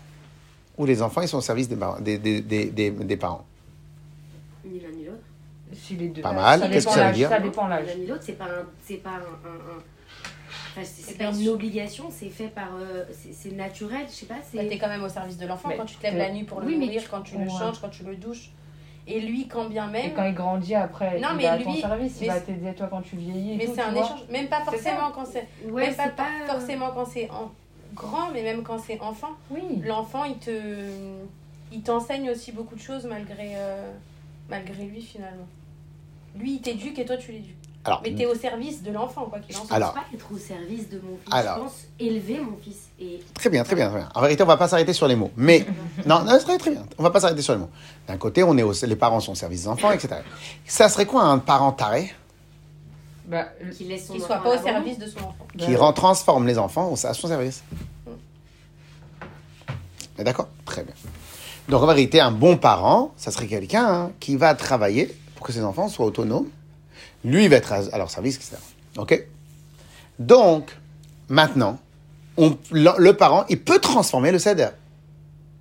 ou 0.78 0.84
les 0.86 1.02
enfants, 1.02 1.22
ils 1.22 1.28
sont 1.28 1.38
au 1.38 1.42
service 1.42 1.68
des, 1.68 1.76
par- 1.76 2.00
des- 2.00 2.18
des- 2.18 2.40
des- 2.40 2.70
des- 2.70 2.90
des 2.90 3.16
parents? 3.16 3.44
Ni 4.64 4.80
Si 5.74 5.96
les 5.96 6.08
deux. 6.08 6.22
Pas 6.22 6.32
mal. 6.32 6.60
Ça 6.60 6.68
Qu'est-ce 6.68 6.86
que 6.86 6.90
dépend 6.92 7.02
ça 7.02 7.08
veut 7.08 7.14
dire 7.14 7.28
Ça 7.28 7.40
dépend 7.40 7.66
l'âge. 7.68 7.86
l'un 7.86 7.94
ni 7.96 8.06
l'autre, 8.06 8.22
c'est 8.24 8.32
pas 8.38 8.44
un. 8.44 8.66
C'est 8.84 8.96
pas 8.96 9.10
un. 9.10 9.14
un- 9.14 9.16
un- 9.18 9.82
Enfin, 10.74 10.80
c'est 10.84 11.02
c'est 11.02 11.12
C'est 11.12 11.18
pas 11.18 11.30
une 11.32 11.48
obligation, 11.48 12.04
c'est 12.10 12.30
fait 12.30 12.48
par. 12.48 12.70
euh, 12.80 13.04
c'est- 13.12 13.32
c'est 13.34 13.50
naturel, 13.52 14.06
je 14.08 14.12
sais 14.12 14.26
pas. 14.26 14.34
Bah, 14.34 14.40
c'est 14.50 14.68
T'es 14.68 14.78
quand 14.78 14.88
même 14.88 15.02
au 15.02 15.08
service 15.08 15.36
de 15.36 15.46
l'enfant 15.46 15.68
Mais 15.68 15.76
quand 15.76 15.84
tu 15.84 15.96
te 15.96 16.02
lèves 16.02 16.16
la 16.16 16.30
nuit 16.30 16.44
pour 16.44 16.60
le 16.60 16.66
Oui, 16.66 16.76
mais 16.78 16.86
nourrir, 16.86 17.02
tu- 17.02 17.08
quand 17.08 17.20
tu 17.22 17.34
le 17.36 17.44
Ouais. 17.44 17.50
changes, 17.50 17.78
quand 17.80 17.90
tu 17.90 18.04
le 18.04 18.16
douches. 18.16 18.50
Et 19.06 19.20
lui, 19.20 19.48
quand 19.48 19.64
bien 19.66 19.88
Et 19.88 19.92
même. 19.92 20.12
quand 20.14 20.24
il 20.24 20.32
grandit 20.34 20.74
après, 20.76 21.18
Non, 21.20 21.28
il 21.32 21.36
mais 21.38 21.42
va 21.42 21.52
à 21.52 21.58
ton 21.58 21.72
lui- 21.72 21.80
service, 21.80 22.16
mais 22.20 22.26
il 22.26 22.28
va 22.30 22.34
c'est- 22.36 22.40
t'aider 22.46 22.72
toi 22.74 22.86
quand 22.88 23.02
tu 23.02 23.16
vieillis. 23.16 23.54
et 23.54 23.56
Mais 23.56 23.64
tout, 23.66 23.72
c'est 23.74 23.82
tu 23.82 23.88
un 23.88 23.92
vois. 23.92 24.04
échange. 24.04 24.20
Même 24.30 24.46
pas 24.48 24.58
C'est 24.60 24.64
forcément 24.70 25.10
quand 25.14 25.24
c'est. 25.26 25.48
Ouais, 25.68 25.86
même 25.88 25.94
pas, 25.96 26.04
c'est 26.04 26.14
pas. 26.16 26.52
forcément 26.54 26.90
quand 26.94 27.04
c'est 27.04 27.28
en- 27.30 27.50
grand, 27.94 28.30
mais 28.32 28.42
même 28.42 28.62
quand 28.62 28.78
c'est 28.78 28.98
enfant. 29.00 29.32
Oui. 29.50 29.82
L'enfant, 29.84 30.24
il 30.24 30.36
te. 30.38 30.50
Il 31.72 31.82
t'enseigne 31.82 32.30
aussi 32.30 32.52
beaucoup 32.52 32.74
de 32.76 32.80
choses 32.80 33.04
malgré. 33.06 33.56
euh, 33.56 33.90
malgré 34.48 34.84
lui 34.84 35.02
finalement. 35.02 35.46
Lui, 36.36 36.54
il 36.54 36.60
t'éduque 36.60 36.98
et 36.98 37.04
toi, 37.04 37.16
tu 37.16 37.32
l'éduques. 37.32 37.56
Alors, 37.84 38.00
Mais 38.04 38.14
t'es 38.14 38.26
au 38.26 38.34
service 38.36 38.80
de 38.84 38.92
l'enfant, 38.92 39.24
quoi 39.26 39.40
qu'il 39.40 39.56
en 39.56 39.60
soit. 39.60 39.68
Je 39.70 39.74
Alors- 39.74 39.92
pense 39.92 40.02
pas 40.04 40.08
être 40.14 40.26
au 40.32 40.38
service 40.38 40.88
de 40.88 41.00
mon 41.00 41.16
fils. 41.16 41.32
Alors. 41.34 41.56
Je 41.56 41.62
pense 41.62 41.74
élever 41.98 42.38
mon 42.38 42.56
fils. 42.62 42.76
Et 43.00 43.20
Très 43.34 43.50
bien, 43.50 43.64
très 43.64 43.74
bien, 43.74 43.88
très 43.90 43.98
bien. 43.98 44.08
En 44.14 44.20
vérité, 44.20 44.42
on 44.44 44.46
va 44.46 44.56
pas 44.56 44.68
s'arrêter 44.68 44.92
sur 44.92 45.08
les 45.08 45.16
mots. 45.16 45.32
Mais, 45.36 45.66
non, 46.06 46.22
non, 46.22 46.38
très, 46.38 46.58
très 46.58 46.70
bien. 46.70 46.84
On 46.96 47.02
va 47.02 47.10
pas 47.10 47.18
s'arrêter 47.18 47.42
sur 47.42 47.54
les 47.54 47.58
mots. 47.58 47.70
D'un 48.06 48.16
côté, 48.18 48.44
on 48.44 48.56
est 48.56 48.62
au- 48.62 48.72
les 48.86 48.94
parents 48.96 49.18
sont 49.18 49.32
au 49.32 49.34
service 49.34 49.62
des 49.62 49.68
enfants, 49.68 49.90
etc. 49.90 50.20
Ça 50.64 50.88
serait 50.88 51.06
quoi 51.06 51.24
un 51.24 51.38
parent 51.38 51.72
taré 51.72 52.14
Bah, 53.26 53.46
Qu'il 53.76 53.92
enfant 53.92 54.26
soit 54.26 54.36
pas 54.38 54.56
au 54.60 54.62
service 54.62 54.98
de 54.98 55.06
son 55.08 55.18
enfant. 55.18 55.46
qui 55.58 55.72
bah, 55.72 55.78
rend, 55.80 55.92
transforme 55.92 56.46
les 56.46 56.58
enfants 56.58 56.88
au- 56.88 57.06
à 57.06 57.14
son 57.14 57.26
service 57.26 57.64
Mais 60.18 60.24
D'accord? 60.24 60.48
Très 60.64 60.84
bien. 60.84 60.94
Donc, 61.68 61.82
en 61.82 61.86
vérité, 61.86 62.20
un 62.20 62.30
bon 62.32 62.56
parent, 62.56 63.12
ça 63.16 63.30
serait 63.32 63.46
quelqu'un 63.48 63.86
hein, 63.86 64.10
qui 64.20 64.36
va 64.36 64.54
travailler 64.54 65.12
que 65.42 65.52
ses 65.52 65.62
enfants 65.62 65.88
soient 65.88 66.06
autonomes. 66.06 66.48
Lui, 67.24 67.44
il 67.44 67.50
va 67.50 67.56
être 67.56 67.72
à, 67.72 67.98
leur 67.98 68.10
service, 68.10 68.36
etc. 68.36 68.56
OK? 68.98 69.26
Donc, 70.18 70.76
maintenant, 71.28 71.78
le, 72.70 73.12
parent, 73.12 73.44
il 73.48 73.60
peut 73.60 73.78
transformer 73.78 74.32
le 74.32 74.38
CEDER. 74.38 74.70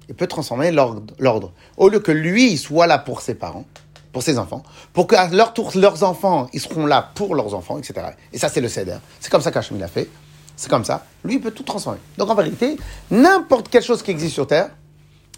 Il 0.10 0.16
peut 0.16 0.28
transformer 0.28 0.72
l'ordre. 0.72 1.52
Au 1.78 1.90
lieu 1.90 2.00
que 2.00 2.12
lui, 2.12 2.52
il 2.52 2.58
soit 2.58 2.88
là 2.88 2.98
pour 2.98 3.22
ses 3.22 3.36
parents, 3.36 3.66
pour 4.12 4.24
ses 4.24 4.38
enfants, 4.38 4.64
pour 4.94 5.08
qu'à 5.08 5.28
leur 5.30 5.54
tour, 5.54 5.72
leurs 5.76 6.04
enfants, 6.04 6.48
ils 6.54 6.60
seront 6.60 6.86
là 6.86 7.12
pour 7.16 7.36
leurs 7.36 7.54
enfants, 7.54 7.78
etc. 7.78 8.08
Et 8.34 8.38
ça, 8.38 8.50
c'est 8.50 8.62
le 8.62 8.68
CEDER. 8.68 8.98
C'est 9.20 9.32
comme 9.32 9.42
ça 9.42 9.52
qu'Hachem 9.52 9.80
l'a 9.80 9.88
fait. 9.88 10.10
C'est 10.56 10.70
comme 10.70 10.84
ça. 10.84 11.06
Lui, 11.24 11.36
il 11.36 11.42
peut 11.42 11.52
tout 11.52 11.64
transformer. 11.64 12.00
Donc, 12.18 12.30
en 12.30 12.36
vérité, 12.36 12.78
n'importe 13.10 13.70
quelle 13.70 13.84
chose 13.84 14.04
qui 14.04 14.12
existe 14.12 14.34
sur 14.34 14.48
Terre, 14.48 14.70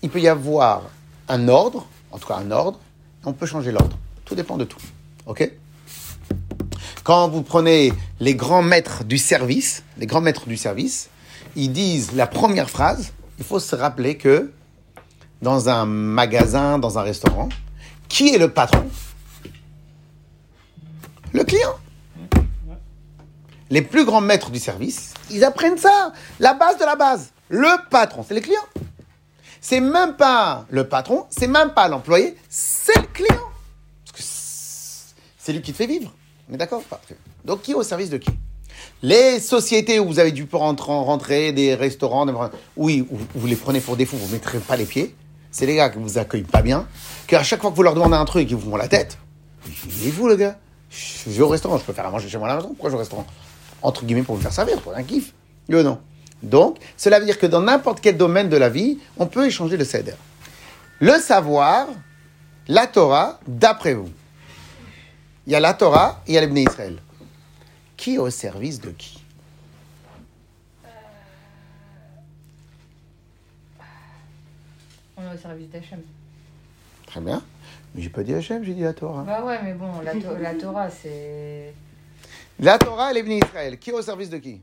il 0.02 0.10
peut 0.10 0.20
y 0.20 0.28
avoir 0.28 0.84
un 1.30 1.48
ordre, 1.48 1.86
en 2.12 2.18
tout 2.18 2.28
cas 2.28 2.36
un 2.36 2.52
ordre, 2.52 2.80
et 3.24 3.28
on 3.28 3.34
peut 3.34 3.46
changer 3.46 3.72
l'ordre. 3.72 3.98
Tout 4.26 4.36
dépend 4.36 4.58
de 4.58 4.66
tout. 4.66 4.80
OK? 5.26 5.50
Quand 7.04 7.28
vous 7.28 7.42
prenez 7.42 7.94
les 8.20 8.36
grands 8.36 8.62
maîtres 8.62 9.04
du 9.04 9.18
service, 9.18 9.84
les 9.98 10.06
grands 10.06 10.22
maîtres 10.22 10.48
du 10.48 10.58
service, 10.58 11.10
ils 11.56 11.72
disent 11.72 12.14
la 12.14 12.28
première 12.28 12.70
phrase, 12.70 13.12
il 13.40 13.46
faut 13.46 13.60
se 13.60 13.76
rappeler 13.76 14.18
que 14.18 14.52
dans 15.42 15.68
un 15.70 15.86
magasin, 15.86 16.80
dans 16.80 16.98
un 16.98 17.02
restaurant, 17.02 17.50
qui 18.08 18.34
est 18.34 18.38
le 18.38 18.50
patron? 18.50 18.90
Le 21.34 21.44
client. 21.44 21.76
Les 23.70 23.82
plus 23.82 24.06
grands 24.06 24.22
maîtres 24.22 24.52
du 24.52 24.60
service, 24.60 25.14
ils 25.30 25.44
apprennent 25.44 25.78
ça, 25.78 26.14
la 26.40 26.54
base 26.54 26.78
de 26.78 26.86
la 26.86 26.96
base. 26.96 27.32
Le 27.50 27.90
patron, 27.90 28.24
c'est 28.26 28.36
le 28.36 28.42
client. 28.42 28.62
C'est 29.60 29.80
même 29.80 30.16
pas 30.16 30.66
le 30.70 30.88
patron, 30.88 31.26
c'est 31.30 31.48
même 31.48 31.74
pas 31.74 31.88
l'employé, 31.88 32.38
c'est 32.50 33.00
le 33.00 33.08
client. 33.08 33.50
Parce 34.06 34.12
que 34.12 34.24
c'est 35.44 35.52
lui 35.54 35.62
qui 35.62 35.72
te 35.74 35.78
fait 35.78 35.88
vivre. 35.88 36.14
On 36.50 36.54
est 36.54 36.58
d'accord. 36.58 36.82
Donc, 37.44 37.62
qui 37.62 37.72
est 37.72 37.76
au 37.76 37.84
service 37.84 38.10
de 38.10 38.18
qui? 38.18 38.30
Les 39.02 39.40
sociétés 39.40 40.00
où 40.00 40.08
vous 40.08 40.20
avez 40.20 40.32
dû 40.32 40.48
rentrer, 40.52 41.52
des 41.52 41.76
restaurants, 41.76 42.26
des- 42.26 42.34
oui, 42.78 43.06
vous 43.36 43.48
les 43.48 43.56
prenez 43.56 43.82
pour 43.82 43.98
des 43.98 44.06
fous, 44.06 44.18
vous 44.18 44.28
ne 44.28 44.32
mettrez 44.32 44.60
pas 44.60 44.78
les 44.78 44.86
pieds. 44.86 45.16
C'est 45.52 45.66
les 45.66 45.76
gars 45.76 45.90
qui 45.90 46.00
vous 46.00 46.18
accueillent 46.18 46.44
pas 46.44 46.62
bien, 46.62 46.88
qu'à 47.28 47.44
chaque 47.44 47.62
fois 47.62 47.70
que 47.72 47.76
vous 47.76 47.84
leur 47.84 47.94
demandez 47.94 48.16
un 48.16 48.26
truc, 48.26 48.50
ils 48.50 48.56
vous 48.56 48.72
font 48.72 48.78
la 48.78 48.88
tête. 48.88 49.18
Et 50.06 50.10
vous, 50.10 50.28
le 50.28 50.36
gars 50.36 50.58
Je 50.90 51.30
vais 51.30 51.42
au 51.42 51.48
restaurant, 51.48 51.78
je 51.78 51.84
peux 51.84 51.94
faire 51.94 52.06
à 52.06 52.10
manger 52.12 52.30
chez 52.30 52.38
moi 52.38 52.48
à 52.48 52.52
la 52.52 52.56
maison. 52.58 52.70
Pourquoi 52.70 52.90
je 52.90 52.94
vais 52.94 52.98
au 52.98 53.00
restaurant? 53.00 53.26
Entre 53.82 54.06
guillemets, 54.06 54.24
pour 54.24 54.36
me 54.36 54.42
faire 54.42 54.54
servir, 54.54 54.82
pour 54.82 54.96
un 54.96 55.04
kiff. 55.04 55.34
Non 55.70 56.00
Donc, 56.42 56.78
cela 56.98 57.20
veut 57.20 57.26
dire 57.26 57.38
que 57.38 57.46
dans 57.46 57.62
n'importe 57.62 58.00
quel 58.02 58.18
domaine 58.18 58.50
de 58.50 58.58
la 58.58 58.70
vie, 58.70 58.98
on 59.18 59.28
peut 59.28 59.46
échanger 59.46 59.78
le 59.78 59.86
cèdre. 59.86 60.14
Le 61.00 61.20
savoir, 61.20 61.88
la 62.68 62.88
Torah, 62.88 63.40
d'après 63.48 63.94
vous. 63.94 64.10
Il 65.46 65.52
y 65.54 65.56
a 65.56 65.60
la 65.60 65.74
Torah 65.74 66.22
et 66.26 66.32
il 66.32 66.36
y 66.36 66.38
a 66.38 66.42
l'Ebné 66.42 66.64
Israël. 66.64 67.02
Qui 67.98 68.16
est 68.16 68.18
au 68.18 68.30
service 68.30 68.80
de 68.80 68.92
qui? 68.92 69.24
On 75.18 75.24
est 75.24 75.34
au 75.34 75.38
service 75.38 75.70
d'Hachem. 75.70 76.02
Très 77.06 77.22
bien. 77.22 77.44
Mais 77.94 78.02
j'ai 78.02 78.10
pas 78.10 78.24
dit 78.24 78.34
Hachem, 78.34 78.64
j'ai 78.64 78.74
dit 78.74 78.82
la 78.82 78.94
Torah. 78.94 79.24
Bah 79.24 79.44
ouais, 79.46 79.62
mais 79.62 79.74
bon, 79.74 80.02
la, 80.02 80.14
To- 80.14 80.38
la 80.38 80.56
Torah, 80.56 80.90
c'est. 80.90 81.74
La 82.60 82.78
Torah 82.78 83.10
et 83.10 83.16
l'Ebné 83.16 83.40
Israël. 83.40 83.80
Qui 83.80 83.90
est 83.90 83.94
au 83.94 84.02
service 84.04 84.30
de 84.30 84.38
qui? 84.38 84.62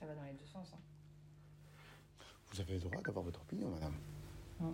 Ça 0.00 0.06
va 0.06 0.14
dans 0.14 0.22
les 0.22 0.32
deux 0.32 0.46
sens. 0.50 0.66
hein. 0.74 0.78
Vous 2.52 2.60
avez 2.62 2.72
le 2.74 2.80
droit 2.80 3.02
d'avoir 3.04 3.22
votre 3.24 3.40
opinion, 3.42 3.68
madame. 3.68 3.92
Bah 4.60 4.66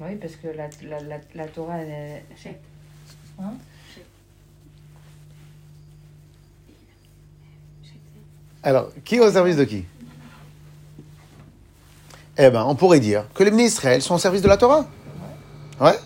oui, 0.00 0.16
parce 0.16 0.36
que 0.36 0.48
la, 0.48 0.68
la, 0.88 1.00
la, 1.00 1.20
la 1.34 1.46
Torah, 1.46 1.78
elle 1.78 1.90
est. 1.90 2.24
Hein. 3.38 3.54
Alors, 8.62 8.88
qui 9.04 9.16
est 9.16 9.20
au 9.20 9.30
service 9.30 9.56
de 9.56 9.64
qui? 9.64 9.84
Eh 12.36 12.50
ben, 12.50 12.64
on 12.66 12.74
pourrait 12.74 12.98
dire 13.00 13.26
que 13.34 13.44
les 13.44 13.50
ministres 13.50 13.80
Israël 13.80 14.02
sont 14.02 14.14
au 14.14 14.18
service 14.18 14.42
de 14.42 14.48
la 14.48 14.56
Torah. 14.56 14.86
Ouais. 15.80 15.98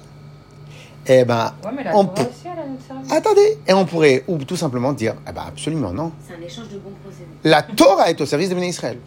Eh 1.06 1.24
ben, 1.24 1.54
Ouais, 1.64 1.70
mais 1.74 1.84
la 1.84 1.96
on 1.96 2.04
Torah 2.04 2.28
aussi, 2.28 2.40
elle 2.44 2.58
a 2.58 2.66
notre 2.66 2.84
service. 2.84 3.12
Attendez. 3.12 3.58
Et 3.66 3.72
on 3.72 3.86
pourrait, 3.86 4.24
ou 4.28 4.36
tout 4.38 4.56
simplement 4.56 4.92
dire, 4.92 5.14
eh 5.26 5.32
ben, 5.32 5.44
absolument 5.46 5.92
non. 5.92 6.12
C'est 6.26 6.34
un 6.34 6.40
échange 6.42 6.68
de 6.68 6.78
bons 6.78 6.92
procédés. 7.02 7.24
La 7.44 7.62
Torah 7.62 8.10
est 8.10 8.20
au 8.20 8.26
service 8.26 8.50
des 8.50 8.54
ministres 8.54 8.80
Israël. 8.84 8.98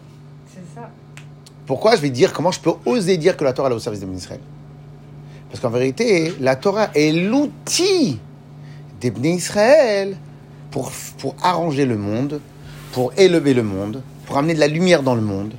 C'est 0.52 0.74
ça. 0.74 0.90
Pourquoi 1.66 1.94
je 1.94 2.00
vais 2.00 2.10
dire, 2.10 2.32
comment 2.32 2.50
je 2.50 2.58
peux 2.60 2.72
oser 2.86 3.16
dire 3.18 3.36
que 3.36 3.44
la 3.44 3.52
Torah 3.52 3.70
est 3.70 3.74
au 3.74 3.78
service 3.78 4.00
des 4.00 4.06
ministres 4.06 4.32
Israël? 4.32 4.40
Parce 5.52 5.60
qu'en 5.60 5.68
vérité, 5.68 6.32
la 6.40 6.56
Torah 6.56 6.88
est 6.94 7.12
l'outil 7.12 8.18
des 9.02 9.10
Bnei 9.10 9.34
Israël 9.34 10.16
pour, 10.70 10.90
pour 11.18 11.36
arranger 11.42 11.84
le 11.84 11.98
monde, 11.98 12.40
pour 12.92 13.12
élever 13.18 13.52
le 13.52 13.62
monde, 13.62 14.00
pour 14.24 14.38
amener 14.38 14.54
de 14.54 14.60
la 14.60 14.66
lumière 14.66 15.02
dans 15.02 15.14
le 15.14 15.20
monde, 15.20 15.52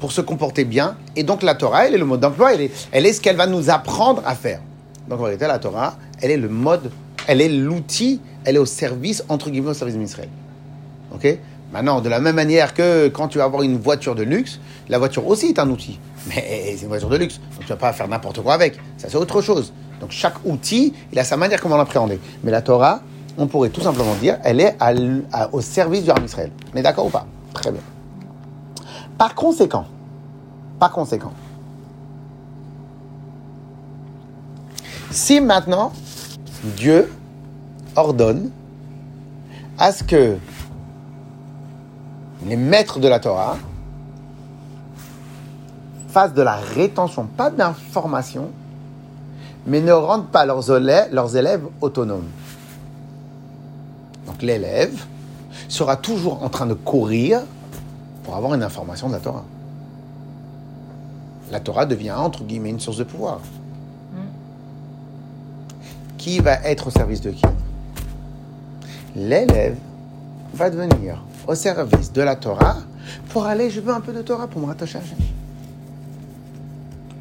pour 0.00 0.12
se 0.12 0.22
comporter 0.22 0.64
bien. 0.64 0.96
Et 1.14 1.24
donc 1.24 1.42
la 1.42 1.54
Torah, 1.54 1.86
elle 1.86 1.94
est 1.94 1.98
le 1.98 2.06
mode 2.06 2.20
d'emploi, 2.20 2.54
elle 2.54 2.62
est, 2.62 2.88
elle 2.90 3.04
est 3.04 3.12
ce 3.12 3.20
qu'elle 3.20 3.36
va 3.36 3.46
nous 3.46 3.68
apprendre 3.68 4.22
à 4.24 4.34
faire. 4.34 4.60
Donc 5.10 5.20
en 5.20 5.24
vérité, 5.24 5.46
la 5.46 5.58
Torah, 5.58 5.98
elle 6.22 6.30
est 6.30 6.38
le 6.38 6.48
mode, 6.48 6.90
elle 7.26 7.42
est 7.42 7.50
l'outil, 7.50 8.22
elle 8.46 8.56
est 8.56 8.60
au 8.60 8.64
service, 8.64 9.22
entre 9.28 9.50
guillemets, 9.50 9.70
au 9.70 9.74
service 9.74 9.98
d'Israël. 9.98 10.30
Ok? 11.14 11.36
Maintenant, 11.74 12.00
de 12.00 12.08
la 12.08 12.20
même 12.20 12.36
manière 12.36 12.72
que 12.72 13.08
quand 13.08 13.26
tu 13.26 13.38
vas 13.38 13.44
avoir 13.44 13.62
une 13.62 13.78
voiture 13.78 14.14
de 14.14 14.22
luxe, 14.22 14.60
la 14.88 14.96
voiture 14.96 15.26
aussi 15.26 15.46
est 15.46 15.58
un 15.58 15.68
outil. 15.68 15.98
Mais 16.28 16.72
c'est 16.76 16.82
une 16.82 16.88
voiture 16.88 17.08
de 17.08 17.16
luxe, 17.16 17.40
donc 17.56 17.62
tu 17.62 17.66
vas 17.66 17.76
pas 17.76 17.92
faire 17.92 18.06
n'importe 18.06 18.40
quoi 18.40 18.54
avec. 18.54 18.78
Ça, 18.96 19.08
c'est 19.10 19.16
autre 19.16 19.42
chose. 19.42 19.72
Donc 20.00 20.12
chaque 20.12 20.36
outil, 20.44 20.94
il 21.12 21.18
a 21.18 21.24
sa 21.24 21.36
manière 21.36 21.60
comment 21.60 21.76
l'appréhender. 21.76 22.20
Mais 22.44 22.52
la 22.52 22.62
Torah, 22.62 23.00
on 23.36 23.48
pourrait 23.48 23.70
tout 23.70 23.80
simplement 23.80 24.14
dire, 24.14 24.38
elle 24.44 24.60
est 24.60 24.76
au 25.50 25.60
service 25.60 26.04
du 26.04 26.12
Ram 26.12 26.24
Israël. 26.24 26.52
On 26.72 26.76
est 26.76 26.82
d'accord 26.82 27.06
ou 27.06 27.10
pas? 27.10 27.26
Très 27.52 27.72
bien. 27.72 27.82
Par 29.18 29.34
conséquent, 29.34 29.86
par 30.78 30.92
conséquent, 30.92 31.32
si 35.10 35.40
maintenant 35.40 35.92
Dieu 36.76 37.12
ordonne 37.96 38.52
à 39.76 39.90
ce 39.90 40.04
que 40.04 40.36
les 42.46 42.56
maîtres 42.56 42.98
de 42.98 43.08
la 43.08 43.20
Torah 43.20 43.56
fassent 46.08 46.34
de 46.34 46.42
la 46.42 46.56
rétention, 46.56 47.26
pas 47.26 47.50
d'information, 47.50 48.50
mais 49.66 49.80
ne 49.80 49.92
rendent 49.92 50.28
pas 50.28 50.46
leurs 50.46 50.70
élèves, 50.70 51.08
leurs 51.12 51.36
élèves 51.36 51.64
autonomes. 51.80 52.28
Donc 54.26 54.42
l'élève 54.42 54.94
sera 55.68 55.96
toujours 55.96 56.42
en 56.42 56.48
train 56.48 56.66
de 56.66 56.74
courir 56.74 57.40
pour 58.22 58.36
avoir 58.36 58.54
une 58.54 58.62
information 58.62 59.08
de 59.08 59.14
la 59.14 59.20
Torah. 59.20 59.44
La 61.50 61.60
Torah 61.60 61.86
devient, 61.86 62.12
entre 62.12 62.44
guillemets, 62.44 62.70
une 62.70 62.80
source 62.80 62.98
de 62.98 63.04
pouvoir. 63.04 63.40
Qui 66.18 66.38
va 66.40 66.54
être 66.64 66.86
au 66.86 66.90
service 66.90 67.20
de 67.20 67.30
qui? 67.30 67.44
L'élève 69.14 69.76
va 70.54 70.70
devenir 70.70 71.22
au 71.46 71.54
service 71.54 72.12
de 72.12 72.22
la 72.22 72.36
Torah 72.36 72.76
pour 73.30 73.46
aller, 73.46 73.70
je 73.70 73.80
veux 73.80 73.92
un 73.92 74.00
peu 74.00 74.12
de 74.12 74.22
Torah 74.22 74.46
pour 74.48 74.60
me 74.60 74.66
rattacher 74.66 74.98
à 74.98 75.00
Hachem. 75.00 75.18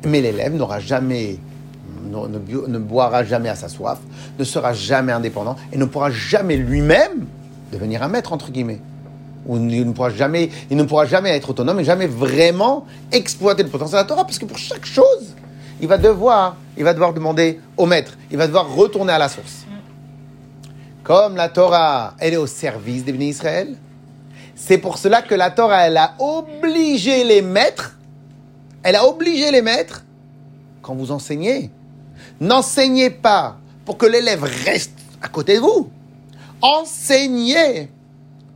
Mais 0.06 0.22
l'élève 0.22 0.54
n'aura 0.56 0.80
jamais, 0.80 1.38
ne, 2.06 2.28
ne 2.28 2.38
bu- 2.40 2.68
ne 2.68 2.78
boira 2.80 3.24
jamais 3.24 3.50
à 3.50 3.56
sa 3.56 3.70
soif, 3.70 4.00
ne 4.38 4.44
sera 4.44 4.74
jamais 4.74 5.12
indépendant 5.12 5.56
et 5.72 5.78
ne 5.78 5.86
pourra 5.86 6.10
jamais 6.12 6.58
lui-même 6.58 7.26
devenir 7.72 8.04
un 8.04 8.08
maître, 8.08 8.34
entre 8.34 8.52
guillemets. 8.52 8.82
Ou 9.46 9.58
il 9.58 9.88
ne 9.88 9.92
pourra 9.92 10.10
jamais, 10.10 10.50
il 10.70 10.78
ne 10.78 10.84
pourra 10.84 11.06
jamais 11.06 11.30
être 11.32 11.50
autonome 11.50 11.80
et 11.80 11.84
jamais 11.84 12.08
vraiment 12.08 12.86
exploiter 13.12 13.64
le 13.64 13.70
potentiel 13.70 13.98
de 14.00 14.04
la 14.04 14.08
Torah 14.08 14.24
parce 14.24 14.40
que 14.40 14.46
pour 14.46 14.58
chaque 14.58 14.86
chose, 14.86 15.36
il 15.82 15.88
va 15.88 15.98
devoir, 15.98 16.56
il 16.78 16.84
va 16.84 16.94
devoir 16.94 17.14
demander 17.14 17.60
au 17.76 17.86
maître, 17.86 18.18
il 18.32 18.38
va 18.38 18.48
devoir 18.48 18.74
retourner 18.74 19.12
à 19.12 19.18
la 19.18 19.28
source. 19.28 19.66
Comme 21.04 21.36
la 21.36 21.50
Torah, 21.50 22.14
elle 22.20 22.34
est 22.34 22.38
au 22.38 22.48
service 22.48 23.04
des 23.04 23.12
bénis 23.12 23.30
Israël, 23.30 23.76
c'est 24.66 24.78
pour 24.78 24.98
cela 24.98 25.22
que 25.22 25.36
la 25.36 25.52
Torah, 25.52 25.88
elle 25.88 25.98
a 25.98 26.16
obligé 26.20 27.26
les 27.26 27.42
maîtres, 27.42 27.98
elle 28.82 28.96
a 28.96 29.06
obligé 29.06 29.52
les 29.52 29.62
maîtres, 29.62 30.06
quand 30.82 30.96
vous 30.96 31.12
enseignez, 31.12 31.70
n'enseignez 32.40 33.10
pas 33.10 33.58
pour 33.84 33.98
que 33.98 34.06
l'élève 34.06 34.44
reste 34.44 34.98
à 35.22 35.28
côté 35.28 35.56
de 35.56 35.60
vous. 35.60 35.90
Enseignez 36.62 37.90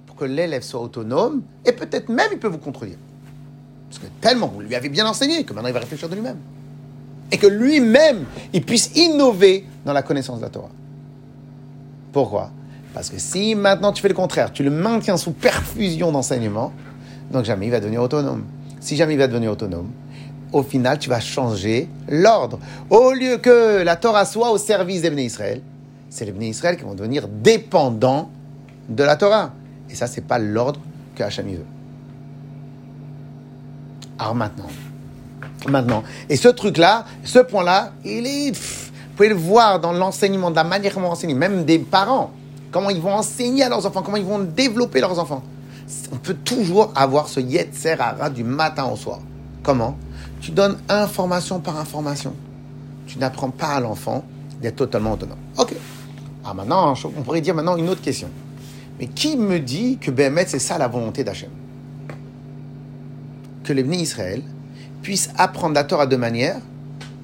pour 0.06 0.16
que 0.16 0.24
l'élève 0.24 0.62
soit 0.62 0.80
autonome 0.80 1.42
et 1.66 1.74
peut-être 1.74 2.08
même 2.08 2.30
il 2.32 2.40
peut 2.40 2.48
vous 2.48 2.58
contredire. 2.58 2.98
Parce 3.90 4.00
que 4.00 4.08
tellement 4.22 4.48
vous 4.48 4.62
lui 4.62 4.76
avez 4.76 4.88
bien 4.88 5.06
enseigné 5.06 5.44
que 5.44 5.52
maintenant 5.52 5.68
il 5.68 5.74
va 5.74 5.82
réfléchir 5.82 6.08
de 6.08 6.16
lui-même. 6.16 6.40
Et 7.34 7.38
que 7.38 7.48
lui-même, 7.48 8.24
il 8.54 8.64
puisse 8.64 8.96
innover 8.96 9.66
dans 9.84 9.92
la 9.92 10.04
connaissance 10.04 10.38
de 10.38 10.44
la 10.44 10.50
Torah. 10.50 10.72
Pourquoi? 12.14 12.50
Parce 12.94 13.10
que 13.10 13.20
si 13.20 13.56
maintenant 13.56 13.92
tu 13.92 14.02
fais 14.02 14.08
le 14.08 14.14
contraire, 14.14 14.52
tu 14.52 14.64
le 14.64 14.72
maintiens 14.72 15.18
sous 15.18 15.32
perfusion 15.32 16.12
d'enseignement, 16.12 16.74
donc 17.32 17.46
jamais 17.46 17.68
il 17.68 17.72
va 17.72 17.80
devenir 17.80 18.02
autonome. 18.02 18.46
Si 18.80 18.96
jamais 18.96 19.14
il 19.14 19.20
va 19.20 19.28
devenir 19.28 19.52
autonome, 19.52 19.92
au 20.54 20.64
final, 20.64 20.98
tu 20.98 21.10
vas 21.10 21.20
changer 21.20 21.90
l'ordre. 22.08 22.60
Au 22.90 23.12
lieu 23.12 23.38
que 23.38 23.84
la 23.84 23.96
Torah 23.96 24.26
soit 24.26 24.52
au 24.52 24.58
service 24.58 25.02
des 25.02 25.10
Bnei 25.10 25.26
Israël, 25.26 25.62
c'est 26.10 26.26
les 26.26 26.32
Bnei 26.32 26.50
Israël 26.50 26.78
qui 26.78 26.84
vont 26.84 26.96
devenir 26.96 27.28
dépendants 27.28 28.30
de 28.88 29.04
la 29.04 29.16
Torah. 29.16 29.52
Et 29.90 29.96
ça, 29.96 30.08
c'est 30.08 30.22
pas 30.22 30.40
l'ordre 30.40 30.80
que 31.16 31.24
Hachem 31.24 31.50
il 31.50 31.58
veut. 31.58 31.66
Alors 34.20 34.36
maintenant, 34.36 34.68
maintenant, 35.68 36.04
et 36.30 36.38
ce 36.38 36.48
truc-là, 36.48 37.06
ce 37.24 37.40
point-là, 37.40 37.92
il 38.04 38.26
est, 38.26 38.52
vous 38.52 38.92
pouvez 39.16 39.30
le 39.30 39.36
voir 39.36 39.80
dans 39.80 39.92
l'enseignement, 39.92 40.50
de 40.50 40.56
la 40.56 40.64
manière 40.64 40.94
comment 40.94 41.10
on 41.10 41.12
enseigne, 41.12 41.36
même 41.36 41.66
des 41.66 41.78
parents, 41.78 42.32
comment 42.72 42.90
ils 42.90 43.02
vont 43.02 43.14
enseigner 43.14 43.64
à 43.64 43.70
leurs 43.70 43.86
enfants, 43.86 44.02
comment 44.02 44.18
ils 44.18 44.26
vont 44.26 44.40
développer 44.40 45.00
leurs 45.02 45.20
enfants. 45.20 45.44
On 46.12 46.18
peut 46.18 46.34
toujours 46.34 46.92
avoir 46.96 47.28
ce 47.28 47.40
yetzer 47.40 47.96
hara 48.00 48.30
du 48.30 48.44
matin 48.44 48.86
au 48.86 48.96
soir. 48.96 49.20
Comment? 49.64 49.98
Tu 50.42 50.52
donnes 50.52 50.78
information 50.90 51.60
par 51.60 51.78
information. 51.80 52.34
Tu 53.06 53.20
n'apprends 53.20 53.50
pas 53.50 53.70
à 53.70 53.80
l'enfant 53.80 54.24
d'être 54.62 54.76
totalement 54.76 55.14
autonome. 55.14 55.38
Ok. 55.58 55.74
Ah 56.44 56.54
maintenant, 56.54 56.94
on 57.04 57.22
pourrait 57.24 57.42
dire 57.42 57.56
maintenant 57.56 57.78
une 57.78 57.90
autre 57.90 58.02
question. 58.02 58.30
Mais 59.00 59.08
qui 59.08 59.38
me 59.38 59.60
dit 59.60 59.98
que 60.00 60.12
Béhémet, 60.12 60.46
c'est 60.48 60.60
ça 60.60 60.78
la 60.78 60.88
volonté 60.88 61.24
d'Hachem? 61.24 61.50
Que 63.64 63.74
les 63.74 63.84
Israël 63.98 64.42
puissent 65.02 65.30
apprendre 65.38 65.76
la 65.76 65.84
Torah 65.84 66.08
de 66.08 66.16
manière 66.16 66.60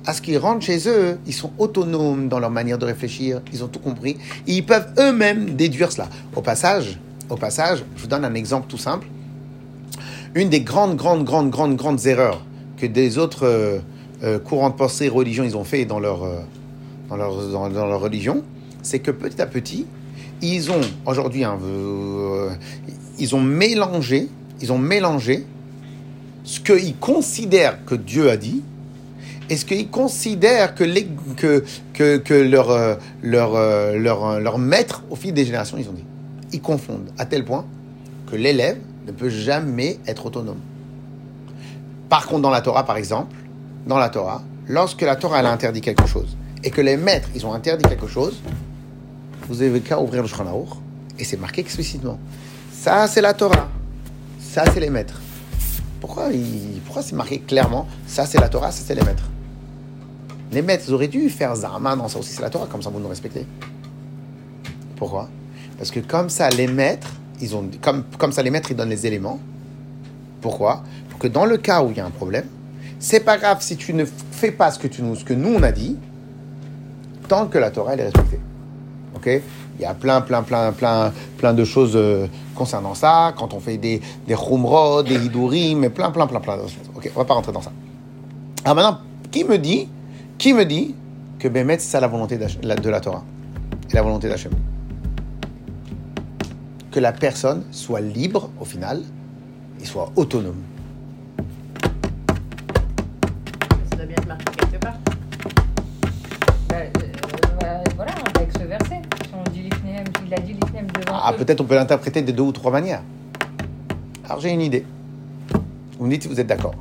à 0.06 0.13
ce 0.13 0.22
qu'ils 0.22 0.38
rentrent 0.38 0.66
chez 0.66 0.88
eux, 0.88 1.18
ils 1.26 1.34
sont 1.34 1.52
autonomes 1.58 2.28
dans 2.28 2.39
leur 2.39 2.50
manière 2.50 2.78
de 2.78 2.86
réfléchir, 2.86 3.42
ils 3.54 3.63
ont 3.63 3.68
tout 3.68 3.80
compris, 3.80 4.18
ils 4.48 4.66
peuvent 4.66 4.88
eux-mêmes 5.00 5.56
déduire 5.56 5.92
cela. 5.92 6.10
Au 6.36 6.42
passage, 6.42 7.00
au 7.30 7.36
passage, 7.36 7.84
je 7.96 8.02
vous 8.02 8.08
donne 8.08 8.26
un 8.26 8.34
exemple 8.34 8.68
tout 8.68 8.78
simple. 8.78 9.08
Une 10.36 10.50
des 10.50 10.62
grandes, 10.62 10.96
grandes, 10.96 11.24
grandes, 11.24 11.50
grandes, 11.50 11.76
grandes 11.76 12.06
erreurs 12.06 12.44
que 12.78 12.86
des 12.86 13.18
autres 13.18 13.46
euh, 13.46 13.80
euh, 14.24 14.39
courants 14.39 14.72
de 14.72 14.76
pensée, 14.76 15.08
religions, 15.08 15.44
ils 15.44 15.56
ont 15.56 15.63
fait 15.63 15.86
dans 15.86 16.00
leur, 16.00 16.24
euh, 16.24 16.39
dans 17.10 17.16
leur, 17.16 17.50
dans, 17.50 17.70
leur 17.70 18.02
religion, 18.02 18.44
c'est 18.82 19.00
que 19.00 19.12
petit 19.12 19.42
à 19.42 19.46
petit, 19.46 19.86
ils 20.42 20.72
ont 20.72 20.82
aujourd'hui, 21.06 21.46
hein, 21.46 21.58
ils 23.20 23.36
ont 23.36 23.42
mélangé, 23.42 24.28
ils 24.62 24.74
ont 24.74 24.78
mélangé 24.78 25.46
ce 26.44 26.60
qu'ils 26.60 26.98
considèrent 26.98 27.86
que 27.86 27.96
Dieu 27.96 28.30
a 28.30 28.36
dit 28.36 28.62
et 29.54 29.56
ce 29.56 29.66
qu'ils 29.66 29.88
considèrent 29.88 30.74
que, 30.74 30.84
leur, 34.34 34.58
maître 34.58 35.04
au 35.12 35.16
fil 35.16 35.32
des 35.32 35.46
générations, 35.46 35.78
ils 35.78 35.88
ont 35.88 35.94
dit. 35.94 36.06
Ils 36.54 36.62
confondent 36.62 37.12
à 37.20 37.28
tel 37.28 37.46
point 37.46 37.63
que 38.32 38.36
l'élève 38.36 38.80
ne 39.06 39.12
peut 39.12 39.30
jamais 39.30 40.00
être 40.08 40.26
autonome. 40.26 40.58
Par 42.10 42.26
contre, 42.26 42.42
dans 42.42 42.50
la 42.50 42.62
Torah, 42.62 42.84
par 42.84 42.98
exemple, 42.98 43.36
dans 43.86 44.00
la 44.00 44.10
Torah, 44.10 44.42
lorsque 44.68 45.04
la 45.04 45.16
Torah 45.18 45.38
a 45.38 45.52
interdit 45.52 45.82
quelque 45.82 46.08
chose 46.08 46.36
et 46.63 46.72
que 46.72 46.82
les 46.82 46.98
maîtres 46.98 47.30
ils 47.36 47.46
ont 47.46 47.54
interdit 47.54 47.88
quelque 47.88 48.08
chose, 48.08 48.42
vous 49.48 49.62
avez 49.62 49.82
qu'à 49.82 50.02
ouvrir 50.02 50.24
le 50.24 50.28
Shulchan 50.28 50.66
et 51.20 51.26
c'est 51.26 51.38
marqué 51.38 51.62
explicitement. 51.62 52.18
Ça, 52.72 53.06
c'est 53.06 53.22
la 53.22 53.36
Torah. 53.36 53.68
Ça, 54.39 54.63
c'est 54.74 54.80
les 54.80 54.89
maîtres. 54.89 55.22
Pourquoi, 56.02 56.30
pourquoi 56.86 57.04
c'est 57.04 57.16
marqué 57.16 57.38
clairement 57.38 57.88
Ça, 58.08 58.26
c'est 58.26 58.39
la 58.39 58.50
Torah, 58.50 58.72
ça, 58.72 58.82
c'est 58.84 58.96
les 58.96 59.04
maîtres? 59.04 59.30
Les 60.54 60.62
maîtres, 60.62 60.92
auraient 60.94 61.08
dû 61.08 61.30
faire 61.30 61.56
Zahama, 61.56 61.96
non, 61.96 62.08
ça 62.08 62.20
aussi, 62.20 62.32
c'est 62.32 62.42
la 62.42 62.50
Torah, 62.50 62.68
comme 62.68 62.82
ça, 62.82 62.89
vous 62.89 63.00
nous 63.00 63.08
respectez. 63.08 63.46
Pourquoi? 64.96 65.28
Parce 65.78 65.89
que 65.92 66.00
comme 66.00 66.30
ça, 66.30 66.50
les 66.50 66.68
maîtres, 66.68 67.10
ils 67.42 67.56
ont, 67.56 67.70
comme, 67.82 68.04
comme 68.18 68.32
ça, 68.32 68.44
les 68.44 68.52
maîtres, 68.52 68.72
ils 68.72 68.78
donnent 68.78 68.89
les 68.89 69.08
éléments. 69.08 69.39
Pourquoi? 70.42 70.84
Pour 71.10 71.20
que 71.20 71.28
dans 71.28 71.46
le 71.46 71.58
cas 71.58 71.84
où 71.84 71.89
il 71.92 71.98
y 71.98 72.00
a 72.00 72.06
un 72.06 72.12
problème, 72.12 72.46
c'est 73.00 73.22
pas 73.22 73.38
grave 73.38 73.58
si 73.62 73.76
tu 73.76 73.94
ne 73.94 74.06
fais 74.06 74.52
pas 74.52 74.72
ce 74.72 74.80
que, 74.80 74.88
tu 74.88 75.02
nous, 75.02 75.16
ce 75.16 75.26
que 75.26 75.34
nous, 75.34 75.54
on 75.56 75.63
a 75.63 75.72
dit, 75.72 75.98
tant 77.28 77.48
que 77.48 77.58
la 77.58 77.72
Torah, 77.72 77.94
elle 77.94 78.02
est 78.02 78.06
respectée. 78.06 78.39
Ok? 79.16 79.42
Il 79.80 79.82
y 79.82 79.86
a 79.86 79.94
plein, 79.94 80.22
plein, 80.22 80.44
plein, 80.44 80.72
plein, 80.72 81.12
plein 81.38 81.54
de 81.54 81.66
choses 81.66 81.94
euh, 81.96 82.28
concernant 82.54 82.94
ça. 82.94 83.34
Quand 83.38 83.54
on 83.54 83.60
fait 83.60 83.78
des, 83.78 84.02
des 84.28 84.36
chumrod, 84.36 85.08
des 85.08 85.26
hidurim, 85.26 85.84
et 85.84 85.89
plein, 85.89 86.12
plein, 86.12 86.28
plein, 86.28 86.39
plein 86.39 86.58
de 86.58 86.62
choses. 86.62 86.89
Ok, 86.96 87.10
on 87.16 87.20
va 87.20 87.26
pas 87.26 87.34
rentrer 87.34 87.52
dans 87.52 87.62
ça. 87.62 87.72
Alors 88.63 88.76
maintenant, 88.76 89.00
qui 89.32 89.44
me 89.44 89.58
dit, 89.58 89.89
qui 90.43 90.53
me 90.53 90.65
dit 90.65 90.93
que 91.39 91.47
Bémet, 91.47 91.79
c'est 91.79 91.89
ça 91.89 92.01
la 92.01 92.08
volonté 92.08 92.38
de 92.38 92.89
la 92.89 92.99
Torah 92.99 93.23
et 93.89 93.93
la 93.93 94.01
volonté 94.01 94.27
d'Hachem? 94.27 94.51
Que 96.91 96.99
la 96.99 97.13
personne 97.13 97.63
soit 97.71 98.01
libre 98.01 98.49
au 98.60 98.65
final 98.65 99.03
et 99.79 99.86
soit 99.86 100.12
autonome. 100.17 100.62
Ça 103.89 103.95
doit 103.95 104.06
bien 104.06 104.17
être 104.17 104.27
marqué 104.27 104.43
quelque 104.58 104.84
part. 104.84 104.97
Bah, 106.67 106.75
euh, 106.75 106.89
bah, 107.62 107.84
voilà, 107.95 108.12
avec 108.36 108.51
ce 108.51 108.63
verset. 108.65 109.01
Si 109.23 109.32
on 109.34 109.49
dit 109.49 109.62
l'Ifnéem, 109.62 110.03
il 110.27 110.34
a 110.34 110.39
dit 110.39 110.56
devant 110.56 111.19
Ah, 111.23 111.32
peut-être 111.38 111.62
on 111.62 111.63
peut 111.63 111.75
l'interpréter 111.75 112.21
de 112.21 112.34
deux 112.34 112.43
ou 112.43 112.51
trois 112.51 112.71
manières. 112.73 113.03
Alors 114.25 114.41
j'ai 114.41 114.51
une 114.51 114.60
idée. 114.60 114.86
Vous 115.97 116.06
me 116.06 116.12
dites 116.12 116.23
si 116.23 116.27
vous 116.27 116.41
êtes 116.41 116.47
d'accord. 116.47 116.75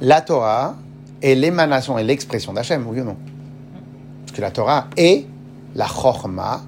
la 0.00 0.20
Torah 0.20 0.74
est 1.24 1.34
l'émanation 1.34 1.98
et 1.98 2.04
l'expression 2.04 2.52
d'Hachem, 2.52 2.86
oui 2.86 3.00
ou 3.00 3.04
non 3.04 3.16
Parce 4.20 4.36
que 4.36 4.40
la 4.42 4.50
Torah 4.50 4.88
est 4.96 5.26
la 5.74 5.86
chorma, 5.86 6.62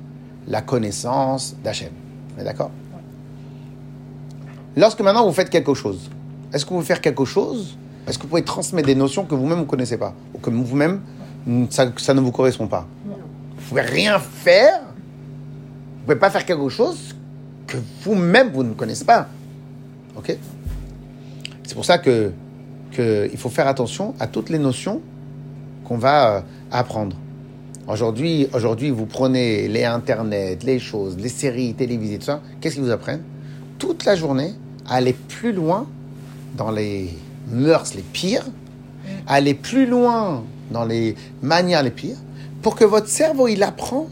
la 0.48 0.62
connaissance 0.62 1.54
d'Hachem. 1.62 1.90
On 2.36 2.40
est 2.40 2.44
d'accord 2.44 2.70
Lorsque 4.76 5.00
maintenant 5.00 5.26
vous 5.26 5.32
faites 5.32 5.50
quelque 5.50 5.74
chose, 5.74 6.10
est-ce 6.52 6.64
que 6.64 6.70
vous 6.70 6.76
pouvez 6.76 6.86
faire 6.86 7.00
quelque 7.00 7.24
chose? 7.24 7.76
Est-ce 8.06 8.18
que 8.18 8.22
vous 8.22 8.28
pouvez 8.28 8.44
transmettre 8.44 8.86
des 8.86 8.94
notions 8.94 9.24
que 9.24 9.34
vous-même 9.34 9.58
vous 9.58 9.64
ne 9.64 9.70
connaissez 9.70 9.98
pas 9.98 10.14
Ou 10.34 10.38
que 10.38 10.50
vous-même, 10.50 11.00
ça, 11.70 11.92
ça 11.96 12.14
ne 12.14 12.20
vous 12.20 12.32
correspond 12.32 12.66
pas? 12.66 12.86
Vous 13.04 13.68
pouvez 13.68 13.82
rien 13.82 14.18
faire 14.18 14.80
Vous 14.80 16.04
pouvez 16.04 16.18
pas 16.18 16.30
faire 16.30 16.44
quelque 16.44 16.68
chose 16.68 17.14
que 17.66 17.76
vous-même 18.02 18.50
vous 18.52 18.62
ne 18.62 18.74
connaissez 18.74 19.04
pas. 19.04 19.28
Ok? 20.16 20.36
C'est 21.64 21.74
pour 21.74 21.84
ça 21.84 21.98
que, 21.98 22.32
que 22.96 23.28
il 23.30 23.38
faut 23.38 23.50
faire 23.50 23.68
attention 23.68 24.14
à 24.18 24.26
toutes 24.26 24.48
les 24.48 24.58
notions 24.58 25.00
qu'on 25.84 25.98
va 25.98 26.36
euh, 26.36 26.40
apprendre. 26.70 27.16
Aujourd'hui, 27.86 28.48
aujourd'hui, 28.52 28.90
vous 28.90 29.06
prenez 29.06 29.68
les 29.68 29.84
internets, 29.84 30.58
les 30.64 30.78
choses, 30.78 31.16
les 31.18 31.28
séries 31.28 31.74
télévisées, 31.74 32.18
tout 32.18 32.24
ça. 32.24 32.40
Qu'est-ce 32.60 32.76
qu'ils 32.76 32.84
vous 32.84 32.90
apprennent? 32.90 33.22
Toute 33.78 34.04
la 34.04 34.16
journée, 34.16 34.54
à 34.88 34.94
aller 34.96 35.12
plus 35.12 35.52
loin 35.52 35.86
dans 36.56 36.70
les 36.70 37.10
mœurs 37.48 37.94
les 37.94 38.02
pires, 38.02 38.46
à 39.26 39.34
aller 39.34 39.54
plus 39.54 39.86
loin 39.86 40.42
dans 40.70 40.84
les 40.84 41.14
manières 41.42 41.82
les 41.82 41.90
pires, 41.90 42.16
pour 42.62 42.74
que 42.74 42.84
votre 42.84 43.08
cerveau, 43.08 43.46
il 43.46 43.62
apprend 43.62 44.08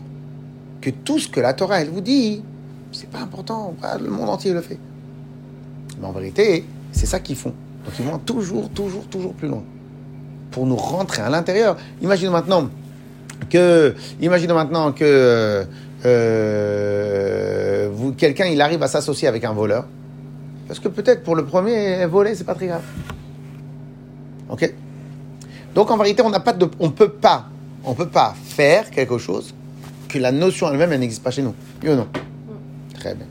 que 0.81 0.91
tout 0.91 1.19
ce 1.19 1.27
que 1.27 1.41
la 1.41 1.55
Torah, 1.55 1.81
elle 1.81 1.91
vous 1.91 2.03
dit, 2.03 2.43
c'est 2.93 3.11
pas 3.11 3.21
important, 3.21 3.75
le 4.01 4.11
monde 4.11 4.29
entier 4.29 4.53
le 4.53 4.61
fait. 4.61 4.79
Mais 5.99 6.07
en 6.07 6.13
vérité, 6.13 6.65
c'est 6.93 7.07
ça 7.07 7.19
qu'ils 7.19 7.37
font. 7.37 7.55
Donc 7.85 7.95
ils 7.99 8.05
vont 8.05 8.19
toujours, 8.19 8.71
toujours, 8.71 9.07
toujours 9.07 9.35
plus 9.35 9.49
loin. 9.49 9.63
Pour 10.51 10.67
nous 10.67 10.77
rentrer 10.77 11.23
à 11.23 11.31
l'intérieur. 11.31 11.77
Imaginez 12.01 12.31
maintenant 12.31 12.69
que, 13.51 13.95
imaginez 14.21 14.55
maintenant 14.55 14.93
que 14.93 15.67
euh, 16.05 17.91
vous, 17.93 18.13
quelqu'un 18.13 18.47
il 18.47 18.61
arrive 18.61 18.83
à 18.83 18.89
s'associer 18.89 19.29
avec 19.29 19.45
un 19.45 19.53
voleur, 19.53 19.87
parce 20.67 20.81
que 20.81 20.89
peut-être 20.89 21.23
pour 21.23 21.37
le 21.37 21.45
premier 21.45 22.07
voler 22.07 22.35
c'est 22.35 22.45
pas 22.45 22.55
très 22.55 22.67
grave. 22.69 22.83
Ok? 24.49 24.73
Donc 25.75 25.91
en 25.91 25.97
vérité 25.97 26.23
on 26.23 26.31
n'a 26.31 26.41
pas 26.41 26.53
de, 26.53 26.69
on 26.79 26.91
peut 26.91 27.09
pas, 27.09 27.47
on 27.85 27.95
peut 27.95 28.09
pas 28.09 28.35
faire 28.45 28.91
quelque 28.91 29.19
chose 29.19 29.55
que 30.09 30.19
la 30.19 30.31
notion 30.31 30.71
elle-même 30.71 30.93
elle, 30.93 31.01
n'existe 31.01 31.23
pas 31.23 31.31
chez 31.31 31.43
nous. 31.43 31.55
Oui 31.83 31.91
ou 31.91 31.97
non? 31.97 32.09
Très 32.95 33.15
bien. 33.15 33.27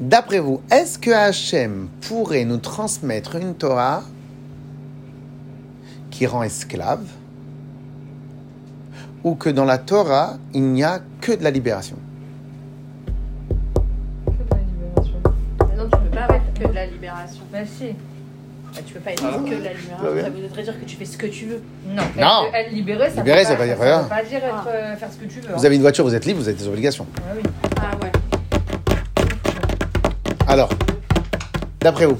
D'après 0.00 0.40
vous, 0.40 0.60
est-ce 0.70 0.98
que 0.98 1.10
Hachem 1.10 1.88
pourrait 2.06 2.44
nous 2.44 2.58
transmettre 2.58 3.36
une 3.36 3.54
Torah 3.54 4.02
qui 6.10 6.26
rend 6.26 6.42
esclave 6.42 7.04
ou 9.24 9.34
que 9.34 9.48
dans 9.48 9.64
la 9.64 9.78
Torah, 9.78 10.36
il 10.54 10.62
n'y 10.64 10.84
a 10.84 11.00
que 11.20 11.32
de 11.32 11.42
la 11.42 11.50
libération? 11.50 11.96
Que 14.26 14.32
de 14.32 14.50
la 14.54 14.58
libération. 14.62 15.14
Mais 15.70 15.76
non, 15.76 15.84
tu 15.90 15.98
peux 15.98 16.10
pas 16.16 16.28
mettre 16.32 16.52
que 16.60 16.68
de 16.68 16.74
la 16.74 16.86
libération. 16.86 17.42
Bah 17.50 17.58
si. 17.64 17.86
Bah, 18.74 18.80
tu 18.86 18.92
peux 18.92 19.00
pas 19.00 19.12
être 19.12 19.24
Ah. 19.26 19.38
que 19.38 19.44
de 19.48 19.62
la 19.64 19.72
libération. 19.72 19.96
Bah. 20.02 20.22
Ça 20.22 20.30
voudrait 20.30 20.62
dire 20.62 20.80
que 20.80 20.84
tu 20.84 20.96
fais 20.96 21.04
ce 21.06 21.16
que 21.16 21.26
tu 21.26 21.46
veux. 21.46 21.62
Non. 21.88 22.02
Non. 22.18 22.44
Libérer, 22.70 23.08
ça 23.10 23.16
Libérer, 23.16 23.40
veut 23.44 23.44
ça 23.46 23.56
pas, 23.56 23.66
dire 23.66 23.78
ça 23.78 23.82
rien. 23.84 24.02
veut 24.02 24.08
pas 24.10 24.24
dire 24.24 24.44
être, 24.44 24.54
Ah. 24.66 24.68
euh, 24.68 24.96
faire 24.96 25.08
ce 25.10 25.16
que 25.16 25.24
tu 25.24 25.40
veux. 25.40 25.54
Vous 25.56 25.64
avez 25.64 25.74
une 25.76 25.80
voiture, 25.82 26.04
vous 26.04 26.14
êtes 26.14 26.26
libre, 26.26 26.40
vous 26.40 26.48
avez 26.48 26.58
des 26.58 26.68
obligations. 26.68 27.06
Ah 27.16 27.32
oui. 27.34 27.42
Ah 27.78 27.96
ouais. 28.02 28.12
Alors, 30.48 30.68
d'après 31.80 32.06
vous 32.06 32.16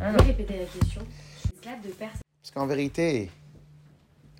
répéter 0.00 0.58
la 0.58 0.64
question 0.64 1.00
de. 1.02 1.90
Parce 1.98 2.50
qu'en 2.52 2.66
vérité, 2.66 3.30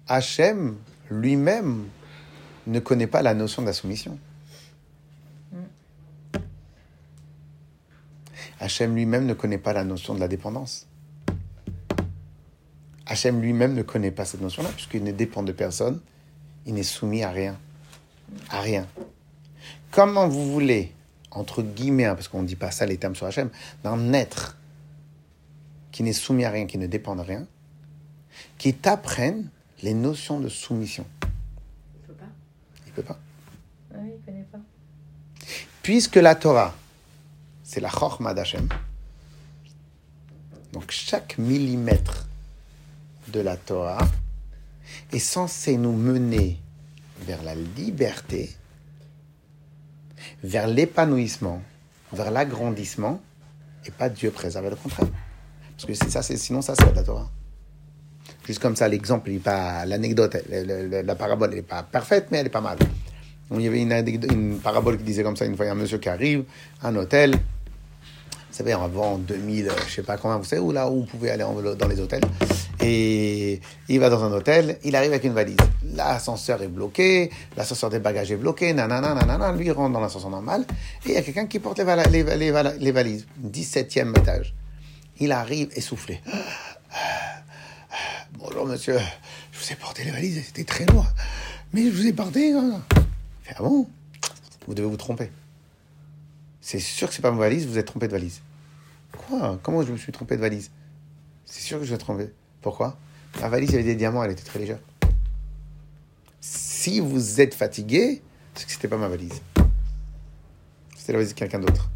Hachem 0.09 0.77
lui-même 1.09 1.85
ne 2.67 2.81
connaît 2.81 3.07
pas 3.07 3.23
la 3.23 3.35
notion 3.35 3.63
de 3.63 3.69
la 3.69 3.73
soumission. 3.73 4.19
Hachem 8.59 8.95
lui-même 8.95 9.27
ne 9.27 9.35
connaît 9.35 9.59
pas 9.59 9.73
la 9.73 9.85
notion 9.85 10.15
de 10.15 10.21
la 10.21 10.29
dépendance. 10.29 10.87
Hachem 13.07 13.41
lui-même 13.41 13.75
ne 13.75 13.83
connaît 13.83 14.11
pas 14.11 14.25
cette 14.25 14.41
notion-là, 14.41 14.71
puisqu'il 14.71 15.05
ne 15.05 15.13
dépend 15.13 15.43
de 15.43 15.53
personne, 15.53 16.01
il 16.67 16.75
n'est 16.75 16.83
soumis 16.83 17.23
à 17.23 17.31
rien. 17.31 17.59
À 18.51 18.61
rien. 18.61 18.87
Comment 19.91 20.27
vous 20.27 20.51
voulez, 20.51 20.93
entre 21.35 21.63
guillemets, 21.63 22.05
hein, 22.07 22.15
parce 22.15 22.29
qu'on 22.29 22.43
ne 22.43 22.47
dit 22.47 22.57
pas 22.57 22.71
ça 22.71 22.87
les 22.87 22.97
termes 22.97 23.15
sur 23.15 23.27
Hachem, 23.27 23.51
d'un 23.83 24.13
être 24.13 24.57
qui 25.93 26.03
n'est 26.03 26.13
soumis 26.13 26.45
à 26.45 26.51
rien, 26.51 26.67
qui 26.67 26.79
ne 26.79 26.87
dépend 26.87 27.17
de 27.17 27.23
rien, 27.23 27.47
qui 28.59 28.75
t'apprennent 28.75 29.49
les 29.83 29.95
notions 29.95 30.41
de 30.41 30.49
soumission. 30.49 31.07
Je 32.03 32.07
peux 32.07 32.15
pas. 32.15 32.29
Il 32.87 32.93
peut 32.93 33.03
pas. 33.03 33.19
Ah 33.93 33.99
oui, 34.01 34.11
il 34.19 34.25
connaît 34.25 34.47
pas. 34.51 34.59
Puisque 35.83 36.17
la 36.17 36.35
Torah, 36.35 36.75
c'est 37.63 37.81
la 37.81 37.91
Chorma 37.91 38.35
d'Hachem, 38.35 38.69
donc 40.73 40.91
chaque 40.91 41.39
millimètre 41.39 42.27
de 43.29 43.41
la 43.41 43.57
Torah 43.57 44.09
est 45.13 45.19
censé 45.19 45.77
nous 45.77 45.93
mener 45.93 46.59
vers 47.21 47.43
la 47.43 47.55
liberté, 47.55 48.55
vers 50.45 50.67
l'épanouissement, 50.67 51.63
vers 52.13 52.31
l'agrandissement, 52.31 53.21
et 53.87 53.91
pas 53.91 54.11
Dieu 54.11 54.31
préserver 54.31 54.71
le 54.71 54.77
contraire. 54.77 55.09
Parce 55.75 55.87
que 55.87 55.95
c'est 55.95 56.11
ça, 56.11 56.23
c'est, 56.23 56.37
sinon 56.37 56.61
ça, 56.61 56.75
c'est 56.79 56.95
la 56.95 57.03
Torah. 57.03 57.31
Juste 58.47 58.61
comme 58.61 58.77
ça, 58.77 58.87
l'exemple, 58.87 59.31
il 59.31 59.41
pas, 59.41 59.87
l'anecdote, 59.87 60.37
la 60.51 61.15
parabole, 61.15 61.51
elle 61.51 61.57
n'est 61.57 61.63
pas 61.63 61.83
parfaite, 61.83 62.29
mais 62.31 62.39
elle 62.39 62.47
est 62.47 62.51
pas 62.51 62.61
mal. 62.61 62.77
Donc, 62.79 63.59
il 63.59 63.63
y 63.63 63.69
avait 63.69 63.81
une, 63.81 64.59
parabole 64.59 64.99
qui 64.99 65.05
disait 65.05 65.23
comme 65.23 65.37
ça, 65.37 65.47
une 65.47 65.57
fois, 65.57 65.65
il 65.65 65.69
y 65.69 65.71
a 65.71 65.75
un 65.75 65.77
monsieur 65.77 65.99
qui 65.99 66.11
arrive, 66.11 66.45
un 66.83 66.95
hôtel, 66.95 67.33
vous 67.33 67.39
savez, 68.51 68.73
avant 68.73 69.17
2000, 69.19 69.69
euh, 69.69 69.73
je 69.89 69.95
sais 69.95 70.03
pas 70.03 70.19
combien, 70.19 70.37
vous 70.37 70.45
savez 70.45 70.61
où 70.61 70.73
là 70.73 70.89
où 70.89 71.01
on 71.01 71.07
pouvait 71.07 71.31
aller 71.31 71.43
en- 71.43 71.55
dans 71.75 71.89
les 71.89 71.99
hôtels. 71.99 72.23
Et 72.81 73.61
il 73.89 74.01
va 74.01 74.11
dans 74.11 74.25
un 74.25 74.33
hôtel, 74.33 74.79
il 74.85 74.97
arrive 74.97 75.13
avec 75.13 75.25
une 75.25 75.33
valise. 75.33 75.57
L'ascenseur 75.95 76.63
est 76.63 76.69
bloqué, 76.69 77.31
l'ascenseur 77.57 77.91
des 77.91 78.01
bagages 78.01 78.33
est 78.33 78.37
bloqué, 78.37 78.73
nanana, 78.73 79.15
nanana. 79.15 79.53
Lui, 79.53 79.71
rentre 79.71 79.93
dans 79.93 80.01
l'ascenseur 80.01 80.31
normal. 80.31 80.67
Et 81.07 81.11
il 81.11 81.15
y 81.15 81.17
a 81.17 81.23
quelqu'un 81.23 81.47
qui 81.47 81.59
porte 81.59 81.79
les, 81.79 81.85
valises. 82.93 83.27
17e 83.45 84.19
étage. 84.19 84.55
Il 85.21 85.33
arrive 85.33 85.71
essoufflé. 85.77 86.21
Bonjour 88.39 88.67
monsieur, 88.67 88.99
je 89.53 89.59
vous 89.59 89.73
ai 89.73 89.77
porté 89.77 90.05
les 90.05 90.11
valises, 90.11 90.43
c'était 90.45 90.65
très 90.65 90.85
lourd. 90.87 91.07
Mais 91.73 91.85
je 91.85 91.91
vous 91.91 92.07
ai 92.07 92.13
porté. 92.13 92.53
hein. 92.53 92.83
Ah 93.49 93.63
bon? 93.63 93.89
Vous 94.67 94.75
devez 94.75 94.89
vous 94.89 94.97
tromper. 94.97 95.31
C'est 96.61 96.81
sûr 96.81 97.09
que 97.09 97.15
c'est 97.15 97.23
pas 97.23 97.31
ma 97.31 97.39
valise, 97.39 97.67
vous 97.67 97.79
êtes 97.79 97.87
trompé 97.87 98.07
de 98.07 98.13
valise. 98.13 98.41
Quoi? 99.13 99.59
Comment 99.63 99.83
je 99.83 99.93
me 99.93 99.97
suis 99.97 100.13
trompé 100.13 100.37
de 100.37 100.41
valise? 100.41 100.71
C'est 101.45 101.63
sûr 101.63 101.79
que 101.79 101.85
je 101.85 101.95
suis 101.95 101.99
trompé. 101.99 102.31
Pourquoi? 102.65 102.97
La 103.43 103.51
valise, 103.51 103.69
il 103.69 103.73
y 103.73 103.75
avait 103.75 103.85
des 103.85 103.95
diamants, 103.95 104.25
elle 104.25 104.31
était 104.31 104.43
très 104.43 104.59
légère. 104.59 104.79
Si 106.41 106.99
vous 106.99 107.43
êtes 107.43 107.55
fatigué, 107.55 108.23
c'est 108.55 108.65
que 108.65 108.73
c'était 108.73 108.89
pas 108.89 108.97
ma 108.97 109.09
valise. 109.09 109.43
C'était 110.97 111.13
la 111.13 111.19
valise 111.19 111.35
de 111.35 111.39
quelqu'un 111.39 111.59
d'autre. 111.59 111.91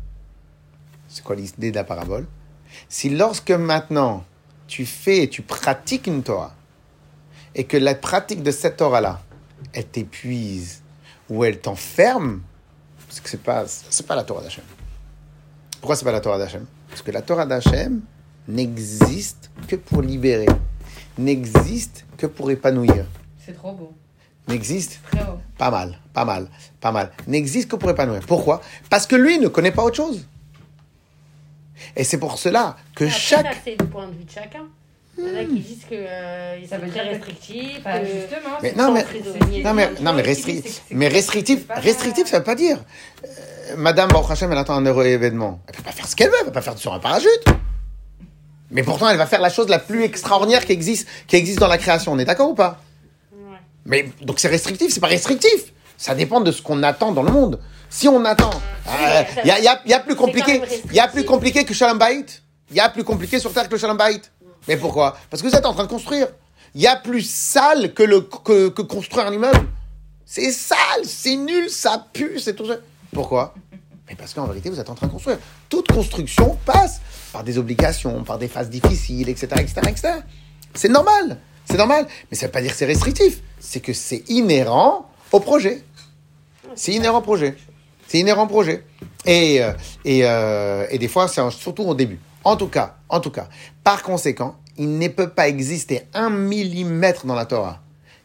C'est 1.09 1.25
quoi 1.25 1.37
l'idée 1.37 1.71
de 1.71 1.77
la 1.77 1.85
parabole? 1.85 2.27
Si 2.87 3.09
lorsque 3.09 3.51
maintenant 3.51 4.27
tu 4.67 4.85
fais, 4.85 5.29
tu 5.29 5.41
pratiques 5.41 6.07
une 6.07 6.23
Torah, 6.23 6.55
et 7.55 7.65
que 7.65 7.79
la 7.79 7.95
pratique 7.95 8.43
de 8.43 8.51
cette 8.51 8.77
Torah-là, 8.77 9.23
elle 9.73 9.87
t'épuise 9.87 10.83
ou 11.31 11.45
elle 11.45 11.61
t'enferme, 11.61 12.43
parce 13.07 13.21
que 13.21 13.31
c'est 13.31 13.43
pas, 13.43 13.65
pas 14.07 14.15
la 14.15 14.25
Torah 14.25 14.43
d'Hachem. 14.43 14.65
Pourquoi 15.81 15.97
c'est 15.97 16.05
pas 16.05 16.13
la 16.13 16.21
Torah 16.21 16.37
d'Hachem? 16.37 16.67
Parce 16.91 17.01
que 17.01 17.11
la 17.11 17.23
Torah 17.23 17.47
d'Hachem 17.47 18.03
n'existe 18.49 19.51
que 19.69 19.77
pour 19.77 20.03
libérer, 20.03 20.47
n'existe 21.19 22.05
que 22.17 22.27
pour 22.27 22.51
épanouir, 22.51 23.05
C'est 23.45 23.53
trop 23.53 23.73
beau. 23.73 23.93
n'existe 24.49 25.01
Très 25.11 25.21
beau. 25.25 25.39
pas 25.57 25.71
mal, 25.71 25.99
pas 26.13 26.25
mal, 26.25 26.49
pas 26.81 26.91
mal, 26.93 27.11
n'existe 27.27 27.71
que 27.71 27.77
pour 27.77 27.91
épanouir. 27.91 28.21
Pourquoi? 28.27 28.61
Parce 28.91 29.07
que 29.07 29.17
lui 29.17 29.39
ne 29.39 29.49
connaît 29.49 29.73
pas 29.73 29.85
autre 29.85 29.97
chose. 29.97 30.27
Et 31.97 32.03
c'est 32.05 32.19
pour 32.19 32.39
cela 32.39 32.77
que 32.95 33.05
Après, 33.05 33.17
chaque... 33.17 33.57
c'est 33.65 33.81
le 33.81 33.87
point 33.87 34.07
de 34.09 34.13
vue 34.13 34.25
de 34.25 34.31
chacun. 34.31 34.65
Il 35.21 35.25
y 35.27 35.31
en 35.37 35.41
a 35.41 35.45
qui 35.45 35.59
disent 35.61 35.85
que 35.89 35.95
euh, 35.97 36.61
Ça 36.63 36.67
c'est 36.71 36.77
veut 36.79 36.91
très 36.91 37.03
dire 37.03 37.13
restrictif. 37.13 37.83
Bah, 37.83 37.99
que- 37.99 38.07
justement. 38.07 38.57
Mais 38.63 38.71
c'est 38.71 38.77
non, 38.77 38.95
ça, 38.97 39.05
mais- 39.05 39.63
Non 39.63 39.75
mais, 39.75 39.91
non, 40.01 40.13
mais, 40.13 40.23
restri- 40.23 40.81
mais 40.93 41.09
restrictif, 41.09 41.67
restrictif, 41.69 42.29
ça 42.29 42.39
veut 42.39 42.45
pas 42.45 42.55
dire. 42.55 42.79
euh, 43.25 43.75
Madame 43.77 44.09
Baruch 44.11 44.31
Hashem, 44.31 44.51
elle 44.53 44.59
attend 44.59 44.75
un 44.77 44.87
heureux 44.87 45.07
événement. 45.07 45.61
Elle 45.67 45.75
peut 45.75 45.83
pas 45.83 45.91
faire 45.93 46.07
ce 46.07 46.15
qu'elle 46.15 46.29
veut, 46.31 46.37
elle 46.41 46.47
peut 46.47 46.53
pas 46.53 46.63
faire 46.63 46.79
sur 46.79 46.95
un 46.95 47.01
parachute. 47.01 47.45
Mais 48.71 48.83
pourtant, 48.83 49.09
elle 49.09 49.17
va 49.17 49.27
faire 49.27 49.41
la 49.41 49.51
chose 49.51 49.69
la 49.69 49.79
plus 49.79 50.05
extraordinaire 50.05 50.65
qui 50.65 50.73
existe, 50.73 51.09
qui 51.27 51.37
existe 51.37 51.59
dans 51.59 51.69
la 51.69 51.79
création. 51.79 52.13
On 52.13 52.19
est 52.19 52.25
d'accord 52.25 52.51
ou 52.51 52.55
pas? 52.55 52.81
Ouais. 53.33 53.57
Mais 53.87 54.11
donc 54.23 54.39
c'est 54.41 54.49
restrictif, 54.49 54.93
c'est 54.93 55.01
pas 55.01 55.07
restrictif. 55.07 55.73
Ça 55.97 56.15
dépend 56.15 56.41
de 56.41 56.53
ce 56.53 56.61
qu'on 56.63 56.83
attend 56.83 57.13
dans 57.13 57.23
le 57.23 57.33
monde. 57.33 57.61
Si 57.91 58.07
on 58.09 58.25
attend, 58.27 58.51
il 58.87 58.91
ça- 58.93 59.45
y, 59.45 59.51
a, 59.51 59.59
y 59.61 59.67
a- 59.69 59.81
y 59.87 59.93
a 59.95 60.01
plus 60.01 60.15
compliqué, 60.15 60.61
il 60.91 60.93
y 60.95 61.01
a 61.01 61.09
plus 61.09 61.25
compliqué 61.25 61.65
que 61.65 61.73
Shalom 61.73 61.99
Bayit. 61.99 62.27
Il 62.71 62.77
y 62.77 62.81
a 62.81 62.91
plus 62.91 63.03
compliqué 63.05 63.39
sur 63.39 63.53
Terre 63.53 63.67
que 63.67 63.73
le 63.73 63.79
Shalom. 63.79 63.99
Mais 64.69 64.77
pourquoi? 64.77 65.17
Parce 65.31 65.43
que 65.43 65.49
vous 65.49 65.55
êtes 65.55 65.65
en 65.65 65.73
train 65.73 65.85
de 65.85 65.89
construire. 65.89 66.29
Il 66.75 66.83
y 66.83 66.87
a 66.87 66.97
plus 66.97 67.23
sale 67.23 67.95
que, 67.95 68.03
le, 68.03 68.21
que, 68.21 68.69
que 68.69 68.83
construire 68.83 69.27
un 69.27 69.33
immeuble. 69.33 69.67
C'est 70.27 70.53
sale, 70.53 71.05
c'est 71.05 71.37
nul, 71.37 71.71
ça 71.71 72.05
pue, 72.13 72.39
c'est 72.39 72.53
tout 72.55 72.67
ça. 72.67 72.75
Pourquoi? 73.15 73.55
Mais 74.07 74.15
parce 74.15 74.35
qu'en 74.35 74.45
vérité, 74.45 74.69
vous 74.69 74.79
êtes 74.79 74.91
en 74.91 74.95
train 74.95 75.07
de 75.07 75.13
construire. 75.13 75.39
Toute 75.71 75.91
construction 75.91 76.59
passe 76.67 77.01
par 77.33 77.45
des 77.45 77.59
obligations, 77.59 78.25
par 78.25 78.39
des 78.39 78.49
phases 78.49 78.71
difficiles, 78.71 79.29
etc., 79.29 79.47
etc., 79.59 79.81
etc. 79.89 80.09
C'est 80.75 80.89
normal, 80.89 81.39
c'est 81.65 81.77
normal. 81.77 82.07
Mais 82.31 82.37
ça 82.37 82.47
ne 82.47 82.49
veut 82.49 82.53
pas 82.53 82.63
dire 82.63 82.73
que 82.73 82.77
c'est 82.77 82.87
restrictif. 82.87 83.41
C'est 83.61 83.81
que 83.81 83.93
c'est 83.93 84.25
inhérent 84.29 85.11
au 85.33 85.41
projet. 85.41 85.83
C'est 86.75 86.93
inhérent 86.93 87.19
au 87.19 87.23
projet. 87.23 87.57
C'est 88.07 88.19
inhérent 88.19 88.45
au 88.45 88.49
projet. 88.49 88.85
Et, 89.27 89.63
euh, 89.63 89.73
et, 90.05 90.21
euh, 90.25 90.87
et 90.91 90.99
des 90.99 91.09
fois, 91.09 91.29
c'est 91.29 91.43
surtout 91.51 91.83
au 91.83 91.95
début. 91.95 92.19
En 92.45 92.57
tout 92.57 92.69
cas, 92.69 92.97
en 93.09 93.21
tout 93.21 93.31
cas, 93.31 93.49
par 93.85 94.03
conséquent, 94.03 94.57
il 94.79 94.99
ne 94.99 95.09
peut 95.09 95.31
pas 95.31 95.49
exister 95.49 96.03
un 96.15 96.31
millimètre 96.31 97.27
dans 97.27 97.35
la 97.35 97.45
Torah 97.45 97.83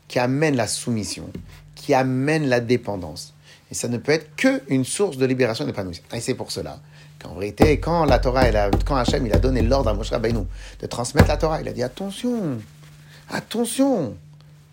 qui 0.08 0.20
amène 0.20 0.56
la 0.56 0.68
soumission, 0.68 1.30
qui 1.76 1.94
amène 1.94 2.48
la 2.48 2.60
dépendance. 2.60 3.33
Et 3.74 3.76
ça 3.76 3.88
ne 3.88 3.98
peut 3.98 4.12
être 4.12 4.36
qu'une 4.36 4.86
source 4.86 5.18
de 5.18 5.26
libération 5.26 5.64
et 5.64 5.68
d'épanouissement. 5.68 6.06
Et 6.14 6.22
c'est 6.22 6.36
pour 6.36 6.52
cela 6.52 6.80
qu'en 7.20 7.34
vérité, 7.34 7.80
quand 7.80 8.06
la 8.06 8.20
Torah, 8.20 8.44
quand 8.86 8.96
Hachem 8.96 9.26
il 9.26 9.34
a 9.34 9.40
donné 9.40 9.64
l'ordre 9.64 9.90
à 9.90 9.96
Moshe 9.96 10.12
Rabbeinu 10.12 10.42
de 10.80 10.86
transmettre 10.86 11.28
la 11.28 11.38
Torah, 11.38 11.60
il 11.60 11.68
a 11.68 11.74
dit 11.74 11.82
attention, 11.82 12.60
attention, 13.32 14.16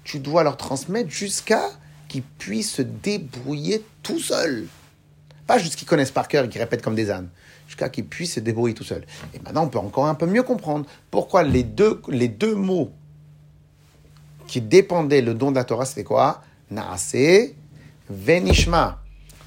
tu 0.04 0.18
dois 0.18 0.42
leur 0.42 0.58
transmettre 0.58 1.08
jusqu'à 1.08 1.62
qu'ils 2.08 2.24
puissent 2.24 2.72
se 2.72 2.82
débrouiller 2.82 3.82
tout 4.02 4.20
seuls. 4.20 4.66
Pas 5.46 5.56
juste 5.56 5.76
qu'ils 5.76 5.88
connaissent 5.88 6.10
par 6.10 6.28
cœur 6.28 6.44
et 6.44 6.50
qu'ils 6.50 6.60
répètent 6.60 6.82
comme 6.82 6.94
des 6.94 7.10
ânes, 7.10 7.30
jusqu'à 7.68 7.88
qu'ils 7.88 8.04
puissent 8.04 8.34
se 8.34 8.40
débrouiller 8.40 8.74
tout 8.74 8.84
seuls. 8.84 9.06
Et 9.32 9.38
maintenant, 9.38 9.64
on 9.64 9.68
peut 9.68 9.78
encore 9.78 10.04
un 10.08 10.14
peu 10.14 10.26
mieux 10.26 10.42
comprendre 10.42 10.84
pourquoi 11.10 11.42
les 11.42 11.62
deux, 11.62 12.02
les 12.08 12.28
deux 12.28 12.54
mots 12.54 12.92
qui 14.46 14.60
dépendaient 14.60 15.22
le 15.22 15.32
don 15.32 15.52
de 15.52 15.56
la 15.56 15.64
Torah, 15.64 15.86
c'était 15.86 16.04
quoi? 16.04 16.42
Naase, 16.70 17.54
Venishma. 18.10 18.98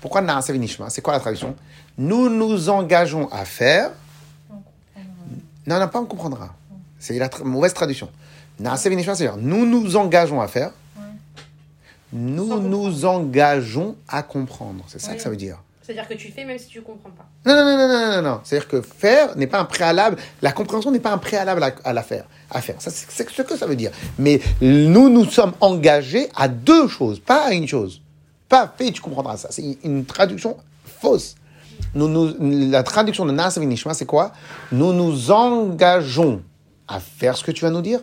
Pourquoi 0.02 0.22
Naase, 0.22 0.50
Venishma? 0.50 0.90
C'est 0.90 1.02
quoi 1.02 1.14
la 1.14 1.20
traduction? 1.20 1.56
Nous 1.98 2.30
nous 2.30 2.70
engageons 2.70 3.28
à 3.32 3.46
faire. 3.46 3.92
Non, 5.68 5.80
non, 5.80 5.88
pas 5.88 6.00
on 6.00 6.06
comprendra. 6.06 6.54
C'est 7.00 7.18
la 7.20 7.28
tra- 7.28 7.44
mauvaise 7.44 7.74
traduction. 7.74 8.10
Naase, 8.60 8.86
Venishma, 8.86 9.16
c'est-à-dire 9.16 9.38
nous 9.38 9.66
nous 9.66 9.96
engageons 9.96 10.42
à 10.42 10.48
faire. 10.48 10.72
Nous 12.12 12.60
nous 12.62 13.06
engageons 13.06 13.96
à 14.08 14.22
comprendre. 14.24 14.84
C'est 14.88 15.00
ça 15.02 15.12
Oui. 15.12 15.18
que 15.18 15.24
ça 15.24 15.30
veut 15.30 15.36
dire. 15.38 15.58
C'est-à-dire 15.82 16.08
que 16.08 16.14
tu 16.14 16.32
fais 16.32 16.46
même 16.46 16.58
si 16.60 16.68
tu 16.68 16.82
comprends 16.82 17.10
pas. 17.10 17.26
Non, 17.46 17.56
non, 17.56 17.78
non, 17.78 17.88
non, 17.88 18.12
non, 18.16 18.22
non. 18.22 18.40
C'est-à-dire 18.44 18.68
que 18.70 18.82
faire 18.82 19.36
n'est 19.36 19.48
pas 19.48 19.60
un 19.60 19.66
préalable. 19.66 20.16
La 20.42 20.52
compréhension 20.54 20.92
n'est 20.92 21.00
pas 21.00 21.12
un 21.12 21.18
préalable 21.18 21.62
à, 21.64 21.74
à 21.84 21.92
la 21.92 22.04
faire. 22.04 22.26
À 22.52 22.62
faire. 22.62 22.76
Ça, 22.80 22.90
c'est 22.92 23.28
ce 23.30 23.42
que 23.42 23.58
ça 23.58 23.66
veut 23.66 23.76
dire. 23.76 23.92
Mais 24.20 24.40
nous, 24.62 25.10
nous 25.10 25.26
sommes 25.26 25.54
engagés 25.60 26.30
à 26.36 26.48
deux 26.48 26.88
choses, 26.88 27.20
pas 27.20 27.46
à 27.48 27.52
une 27.52 27.68
chose. 27.68 28.02
Pas 28.54 28.72
fais, 28.78 28.92
tu 28.92 29.02
comprendras 29.02 29.36
ça. 29.38 29.48
C'est 29.50 29.80
une 29.84 30.06
traduction 30.06 30.58
fausse. 31.02 31.34
Nous, 31.96 32.08
nous, 32.08 32.36
la 32.70 32.84
traduction 32.84 33.26
de 33.26 33.32
Nas 33.32 33.58
Vinishma, 33.58 33.96
c'est 33.96 34.06
quoi? 34.06 34.32
Nous 34.72 34.94
nous 34.94 35.32
engageons 35.32 36.44
à 36.88 37.00
faire 37.00 37.36
ce 37.36 37.44
que 37.44 37.50
tu 37.52 37.66
vas 37.66 37.72
nous 37.72 37.82
dire 37.82 38.02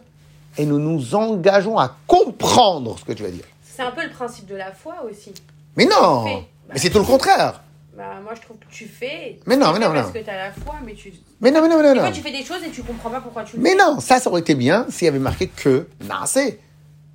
et 0.58 0.66
nous 0.66 0.80
nous 0.80 1.14
engageons 1.14 1.78
à 1.78 1.94
comprendre 2.08 2.98
ce 2.98 3.04
que 3.04 3.12
tu 3.12 3.22
vas 3.22 3.28
dire. 3.30 3.44
C'est 3.62 3.82
un 3.82 3.92
peu 3.92 4.02
le 4.02 4.10
principe 4.10 4.46
de 4.46 4.56
la 4.56 4.72
foi 4.72 4.96
aussi. 5.08 5.32
Mais 5.76 5.84
non 5.84 6.24
Fais. 6.24 6.48
Mais 6.72 6.78
c'est 6.80 6.90
tout 6.90 6.98
le 6.98 7.04
contraire. 7.04 7.62
Bah, 7.96 8.18
moi, 8.20 8.32
je 8.34 8.40
trouve 8.40 8.56
que 8.56 8.66
tu 8.74 8.86
fais. 8.88 9.38
Mais 9.46 9.56
non, 9.56 9.72
mais 9.72 9.78
non, 9.78 9.92
Parce 9.92 10.08
non. 10.08 10.12
que 10.14 10.18
tu 10.18 10.30
as 10.30 10.36
la 10.46 10.50
foi, 10.50 10.74
mais 10.84 10.94
tu. 10.94 11.12
Mais 11.40 11.52
non, 11.52 11.62
mais 11.62 11.68
non, 11.68 11.76
mais 11.76 11.84
non. 11.84 11.92
Des 11.92 11.98
non. 12.00 12.04
fois, 12.06 12.10
tu 12.12 12.22
fais 12.22 12.32
des 12.32 12.44
choses 12.44 12.64
et 12.66 12.70
tu 12.70 12.82
comprends 12.82 13.10
pas 13.10 13.20
pourquoi 13.20 13.44
tu 13.44 13.56
le 13.56 13.62
Mais 13.62 13.70
fais. 13.70 13.76
non, 13.76 14.00
ça, 14.00 14.18
ça 14.18 14.28
aurait 14.30 14.40
été 14.40 14.56
bien 14.56 14.84
s'il 14.88 15.04
y 15.04 15.08
avait 15.08 15.20
marqué 15.20 15.46
que 15.46 15.86
Naasé, 16.08 16.58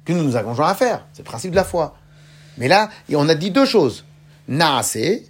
que 0.06 0.13
nous 0.13 0.24
nous 0.24 0.38
engageons 0.38 0.63
à 0.63 0.74
faire. 0.74 1.06
C'est 1.12 1.24
le 1.24 1.26
principe 1.28 1.52
de 1.52 1.58
la 1.58 1.65
foi. 1.65 1.95
Mais 2.58 2.68
là, 2.68 2.89
on 3.13 3.28
a 3.30 3.36
dit 3.36 3.52
deux 3.52 3.65
choses. 3.65 4.06
Naasé, 4.48 5.26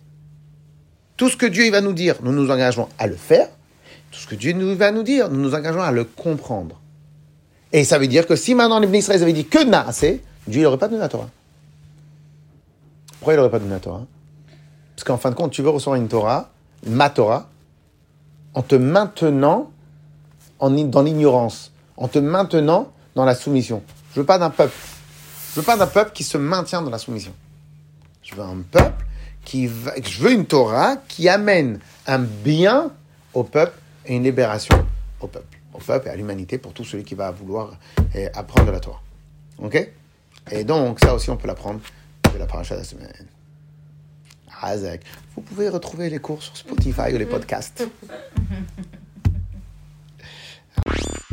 tout 1.18 1.30
ce 1.30 1.38
que 1.38 1.46
Dieu 1.46 1.70
va 1.72 1.82
nous 1.82 1.94
dire, 1.94 2.16
nous 2.22 2.32
nous 2.32 2.52
engageons 2.52 2.90
à 2.98 3.08
le 3.08 3.16
faire. 3.16 3.48
Tout 4.12 4.20
ce 4.20 4.28
que 4.28 4.36
Dieu 4.36 4.54
nous 4.54 4.76
va 4.76 4.92
nous 4.92 5.04
dire, 5.04 5.30
nous 5.30 5.42
nous 5.42 5.56
engageons 5.56 5.82
à 5.82 5.92
le 5.92 6.04
comprendre. 6.04 6.80
Et 7.72 7.84
ça 7.84 7.98
veut 7.98 8.08
dire 8.08 8.28
que 8.28 8.36
si 8.36 8.56
maintenant 8.56 8.80
les 8.80 8.98
Israël 8.98 9.22
avaient 9.22 9.34
dit 9.34 9.46
que 9.46 9.64
Naasé, 9.64 10.22
Dieu 10.48 10.64
n'aurait 10.64 10.78
pas 10.78 10.88
donné 10.88 11.02
la 11.02 11.10
Torah. 11.10 11.30
Pourquoi 13.20 13.34
il 13.34 13.38
n'aurait 13.38 13.50
pas 13.50 13.60
donné 13.60 13.72
la 13.72 13.80
Torah? 13.80 14.06
Parce 14.96 15.04
qu'en 15.04 15.18
fin 15.18 15.32
de 15.32 15.36
compte, 15.36 15.52
tu 15.52 15.62
veux 15.62 15.70
recevoir 15.70 15.96
une 15.96 16.08
Torah, 16.08 16.52
ma 16.86 17.10
Torah, 17.10 17.50
en 18.54 18.62
te 18.62 18.76
maintenant 18.76 19.72
en, 20.60 20.70
dans 20.70 21.02
l'ignorance, 21.02 21.72
en 21.98 22.08
te 22.08 22.20
maintenant 22.20 22.92
dans 23.16 23.26
la 23.26 23.36
soumission. 23.36 23.84
Je 24.14 24.20
veux 24.20 24.26
pas 24.26 24.38
d'un 24.38 24.50
peuple. 24.50 24.76
Je 25.56 25.62
veux 25.62 25.66
pas 25.66 25.78
d'un 25.78 25.88
peuple 25.88 26.12
qui 26.12 26.26
se 26.26 26.38
maintient 26.38 26.82
dans 26.82 26.90
la 26.90 26.98
soumission. 26.98 27.32
Je 28.24 28.36
veux 28.36 28.44
un 28.44 28.58
peuple 28.70 29.06
qui 29.46 29.68
va, 29.68 29.94
je 30.04 30.22
veux 30.22 30.34
une 30.34 30.46
Torah 30.46 30.98
qui 31.08 31.30
amène 31.30 31.80
un 32.08 32.20
bien 32.20 32.92
au 33.34 33.46
peuple 33.46 33.80
et 34.06 34.18
une 34.18 34.24
libération 34.24 34.86
au 35.22 35.28
peuple, 35.28 35.58
au 35.74 35.78
peuple 35.78 36.10
et 36.10 36.10
à 36.10 36.18
l'humanité 36.18 36.58
pour 36.58 36.74
tout 36.74 36.84
celui 36.84 37.06
qui 37.06 37.16
va 37.16 37.32
vouloir 37.32 37.78
eh, 38.14 38.28
apprendre 38.34 38.70
la 38.70 38.82
Torah. 38.82 39.02
Ok? 39.60 39.90
Et 40.52 40.66
donc 40.66 41.00
ça 41.00 41.16
aussi 41.16 41.30
on 41.30 41.38
peut 41.38 41.48
l'apprendre 41.48 41.80
de 42.34 42.38
la 42.38 42.48
paracha 42.48 42.76
de 42.76 42.82
la 42.82 42.86
semaine. 42.86 43.28
Razak. 44.50 45.04
Vous 45.38 45.42
pouvez 45.42 45.70
retrouver 45.70 46.10
les 46.10 46.20
cours 46.20 46.44
sur 46.44 46.58
Spotify 46.58 47.14
ou 47.14 47.18
les 47.18 47.26
podcasts. 47.26 47.88